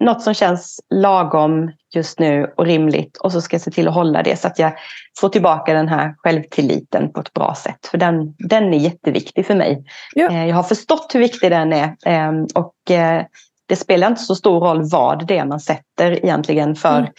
något 0.00 0.22
som 0.22 0.34
känns 0.34 0.80
lagom 0.90 1.72
just 1.94 2.18
nu 2.18 2.52
och 2.56 2.66
rimligt 2.66 3.16
och 3.16 3.32
så 3.32 3.40
ska 3.40 3.54
jag 3.54 3.62
se 3.62 3.70
till 3.70 3.88
att 3.88 3.94
hålla 3.94 4.22
det 4.22 4.36
så 4.36 4.46
att 4.46 4.58
jag 4.58 4.72
får 5.20 5.28
tillbaka 5.28 5.74
den 5.74 5.88
här 5.88 6.14
självtilliten 6.18 7.12
på 7.12 7.20
ett 7.20 7.32
bra 7.32 7.54
sätt. 7.54 7.86
För 7.86 7.98
den, 7.98 8.34
den 8.38 8.74
är 8.74 8.78
jätteviktig 8.78 9.46
för 9.46 9.54
mig. 9.54 9.84
Ja. 10.14 10.30
Eh, 10.30 10.46
jag 10.46 10.56
har 10.56 10.62
förstått 10.62 11.14
hur 11.14 11.20
viktig 11.20 11.50
den 11.50 11.72
är 11.72 11.96
eh, 12.06 12.32
och 12.54 12.90
eh, 12.90 13.24
det 13.68 13.76
spelar 13.76 14.06
inte 14.06 14.22
så 14.22 14.34
stor 14.34 14.60
roll 14.60 14.88
vad 14.90 15.26
det 15.26 15.38
är 15.38 15.44
man 15.44 15.60
sätter 15.60 16.24
egentligen 16.24 16.74
för 16.74 16.98
mm 16.98 17.12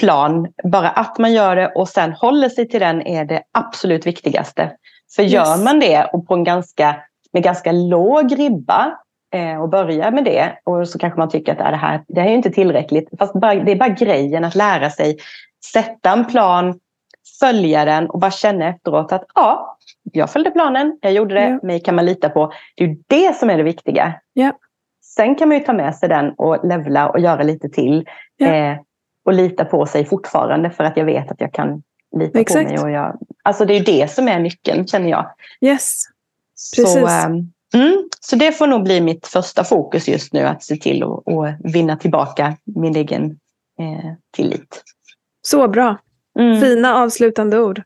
plan. 0.00 0.48
Bara 0.64 0.88
att 0.88 1.18
man 1.18 1.32
gör 1.32 1.56
det 1.56 1.68
och 1.68 1.88
sen 1.88 2.12
håller 2.12 2.48
sig 2.48 2.68
till 2.68 2.80
den 2.80 3.06
är 3.06 3.24
det 3.24 3.42
absolut 3.52 4.06
viktigaste. 4.06 4.72
För 5.16 5.22
yes. 5.22 5.32
gör 5.32 5.64
man 5.64 5.80
det 5.80 6.04
och 6.12 6.26
på 6.26 6.34
en 6.34 6.44
ganska, 6.44 6.96
med 7.32 7.42
ganska 7.42 7.72
låg 7.72 8.38
ribba 8.38 8.98
eh, 9.34 9.62
och 9.62 9.68
börjar 9.68 10.10
med 10.10 10.24
det 10.24 10.52
och 10.64 10.88
så 10.88 10.98
kanske 10.98 11.18
man 11.18 11.28
tycker 11.28 11.52
att 11.52 11.58
det 11.58 11.76
här, 11.76 12.04
det 12.08 12.20
här 12.20 12.28
är 12.28 12.34
inte 12.34 12.50
tillräckligt. 12.50 13.08
Fast 13.18 13.32
bara, 13.32 13.54
det 13.54 13.72
är 13.72 13.76
bara 13.76 13.88
grejen 13.88 14.44
att 14.44 14.54
lära 14.54 14.90
sig 14.90 15.16
sätta 15.72 16.12
en 16.12 16.24
plan, 16.24 16.80
följa 17.40 17.84
den 17.84 18.10
och 18.10 18.20
bara 18.20 18.30
känna 18.30 18.68
efteråt 18.68 19.12
att 19.12 19.24
ja, 19.34 19.78
jag 20.12 20.30
följde 20.30 20.50
planen, 20.50 20.98
jag 21.00 21.12
gjorde 21.12 21.34
det, 21.34 21.48
ja. 21.48 21.58
mig 21.62 21.80
kan 21.80 21.94
man 21.94 22.06
lita 22.06 22.28
på. 22.28 22.52
Det 22.76 22.84
är 22.84 22.96
det 23.06 23.36
som 23.36 23.50
är 23.50 23.56
det 23.56 23.62
viktiga. 23.62 24.12
Ja. 24.32 24.52
Sen 25.16 25.34
kan 25.34 25.48
man 25.48 25.58
ju 25.58 25.64
ta 25.64 25.72
med 25.72 25.94
sig 25.94 26.08
den 26.08 26.32
och 26.36 26.68
levla 26.68 27.08
och 27.08 27.20
göra 27.20 27.42
lite 27.42 27.68
till. 27.68 28.08
Ja. 28.36 28.46
Eh, 28.46 28.76
och 29.24 29.32
lita 29.32 29.64
på 29.64 29.86
sig 29.86 30.04
fortfarande 30.04 30.70
för 30.70 30.84
att 30.84 30.96
jag 30.96 31.04
vet 31.04 31.30
att 31.30 31.40
jag 31.40 31.52
kan 31.52 31.82
lita 32.16 32.40
Exakt. 32.40 32.68
på 32.68 32.74
mig. 32.74 32.82
Och 32.82 32.90
jag, 32.90 33.18
alltså 33.42 33.64
det 33.64 33.74
är 33.74 33.84
det 33.84 34.10
som 34.10 34.28
är 34.28 34.38
nyckeln 34.38 34.86
känner 34.86 35.08
jag. 35.10 35.30
Yes, 35.60 36.02
precis. 36.76 36.92
Så, 36.92 37.26
um, 37.26 37.52
mm, 37.74 38.08
så 38.20 38.36
det 38.36 38.52
får 38.52 38.66
nog 38.66 38.82
bli 38.82 39.00
mitt 39.00 39.26
första 39.26 39.64
fokus 39.64 40.08
just 40.08 40.32
nu, 40.32 40.40
att 40.40 40.62
se 40.62 40.76
till 40.76 41.02
att 41.02 41.72
vinna 41.74 41.96
tillbaka 41.96 42.56
min 42.64 42.96
egen 42.96 43.24
eh, 43.80 44.12
tillit. 44.30 44.82
Så 45.42 45.68
bra. 45.68 45.96
Mm. 46.38 46.60
Fina 46.60 46.94
avslutande 46.94 47.60
ord. 47.60 47.82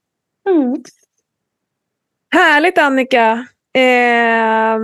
Mm. 0.49 0.83
Härligt 2.31 2.79
Annika. 2.79 3.47
Eh, 3.75 4.79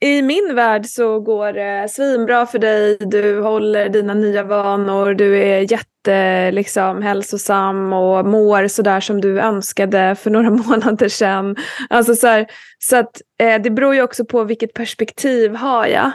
I 0.00 0.22
min 0.22 0.54
värld 0.54 0.86
så 0.86 1.20
går 1.20 1.52
det 1.52 1.88
svinbra 1.90 2.46
för 2.46 2.58
dig. 2.58 2.96
Du 3.00 3.40
håller 3.40 3.88
dina 3.88 4.14
nya 4.14 4.42
vanor. 4.42 5.14
Du 5.14 5.38
är 5.38 5.72
jätte 5.72 6.50
liksom, 6.50 7.02
hälsosam 7.02 7.92
och 7.92 8.26
mår 8.26 8.68
sådär 8.68 9.00
som 9.00 9.20
du 9.20 9.40
önskade 9.40 10.14
för 10.14 10.30
några 10.30 10.50
månader 10.66 11.08
sedan. 11.08 11.56
Alltså, 11.90 12.14
så, 12.14 12.26
här, 12.26 12.46
så 12.78 12.96
att, 12.96 13.20
eh, 13.40 13.62
det 13.62 13.70
beror 13.70 13.94
ju 13.94 14.02
också 14.02 14.24
på 14.24 14.44
vilket 14.44 14.74
perspektiv 14.74 15.54
har 15.54 15.86
jag. 15.86 16.12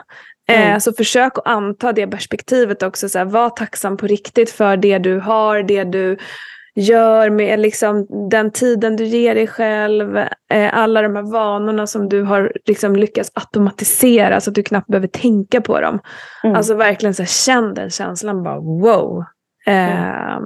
Eh, 0.50 0.68
mm. 0.68 0.80
så 0.80 0.94
försök 0.94 1.38
att 1.38 1.48
anta 1.48 1.94
det 1.94 2.08
perspektivet 2.08 2.84
också. 2.84 3.10
Så 3.10 3.18
här, 3.18 3.26
var 3.26 3.50
tacksam 3.50 3.98
på 3.98 4.08
riktigt 4.08 4.50
för 4.50 4.78
det 4.78 4.98
du 4.98 5.20
har, 5.20 5.64
det 5.64 5.84
du 5.84 6.18
gör 6.76 7.30
med 7.30 7.60
liksom, 7.60 8.08
den 8.30 8.52
tiden 8.52 8.96
du 8.96 9.06
ger 9.06 9.36
dig 9.36 9.48
själv, 9.48 10.18
eh, 10.54 10.78
alla 10.78 11.02
de 11.02 11.16
här 11.16 11.32
vanorna 11.32 11.88
som 11.88 12.10
du 12.10 12.22
har 12.22 12.54
liksom, 12.66 12.96
lyckats 12.96 13.32
automatisera 13.34 14.42
så 14.42 14.50
att 14.50 14.56
du 14.56 14.64
knappt 14.64 14.88
behöver 14.88 15.08
tänka 15.08 15.62
på 15.62 15.82
dem. 15.82 16.00
Mm. 16.44 16.56
Alltså 16.56 16.76
verkligen 16.76 17.14
så 17.14 17.22
här, 17.22 17.28
känn 17.28 17.74
den 17.74 17.90
känslan, 17.90 18.44
bara 18.44 18.60
wow. 18.60 19.26
Eh, 19.66 20.40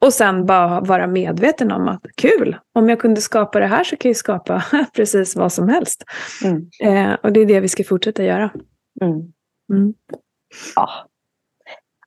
Och 0.00 0.12
sen 0.12 0.46
bara 0.46 0.80
vara 0.80 1.06
medveten 1.06 1.72
om 1.72 1.88
att 1.88 2.02
kul, 2.16 2.56
om 2.74 2.88
jag 2.88 3.00
kunde 3.00 3.20
skapa 3.20 3.60
det 3.60 3.66
här 3.66 3.84
så 3.84 3.96
kan 3.96 4.08
jag 4.08 4.16
skapa 4.16 4.64
precis 4.96 5.36
vad 5.36 5.52
som 5.52 5.68
helst. 5.68 6.04
Mm. 6.44 6.68
Eh, 6.82 7.16
och 7.22 7.32
det 7.32 7.40
är 7.40 7.46
det 7.46 7.60
vi 7.60 7.68
ska 7.68 7.84
fortsätta 7.84 8.24
göra. 8.24 8.50
Mm. 9.00 9.12
mm. 9.72 9.94
Ja. 10.76 10.88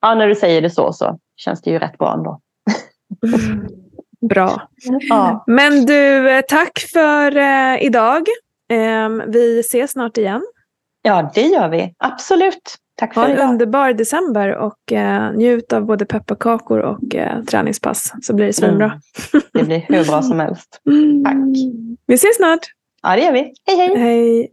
ja, 0.01 0.15
när 0.15 0.27
du 0.27 0.35
säger 0.35 0.61
det 0.61 0.69
så 0.69 0.93
så 0.93 1.19
känns 1.35 1.61
det 1.61 1.71
ju 1.71 1.79
rätt 1.79 1.97
bra 1.97 2.13
ändå. 2.13 2.41
Bra. 4.29 4.69
Ja. 5.09 5.43
Men 5.47 5.85
du, 5.85 6.41
tack 6.47 6.79
för 6.93 7.37
eh, 7.37 7.83
idag. 7.83 8.21
Eh, 8.71 9.09
vi 9.27 9.59
ses 9.59 9.91
snart 9.91 10.17
igen. 10.17 10.41
Ja, 11.01 11.31
det 11.33 11.41
gör 11.41 11.69
vi. 11.69 11.95
Absolut. 11.97 12.75
Tack 12.95 13.13
för 13.13 13.21
ha 13.21 13.27
en 13.27 13.33
idag. 13.35 13.49
underbar 13.49 13.93
december 13.93 14.55
och 14.55 14.91
eh, 14.91 15.33
njut 15.33 15.73
av 15.73 15.85
både 15.85 16.05
pepparkakor 16.05 16.79
och 16.79 17.15
eh, 17.15 17.43
träningspass 17.43 18.13
så 18.21 18.33
blir 18.33 18.45
det 18.45 18.53
svinbra. 18.53 18.85
Mm. 18.85 19.43
Det 19.53 19.63
blir 19.63 19.79
hur 19.79 20.05
bra 20.05 20.21
som 20.21 20.39
helst. 20.39 20.81
Tack. 21.25 21.35
Vi 22.07 22.13
ses 22.13 22.35
snart. 22.35 22.59
Ja, 23.03 23.15
det 23.15 23.21
gör 23.21 23.31
vi. 23.31 23.53
Hej, 23.67 23.77
hej. 23.77 23.97
Hej. 23.97 24.51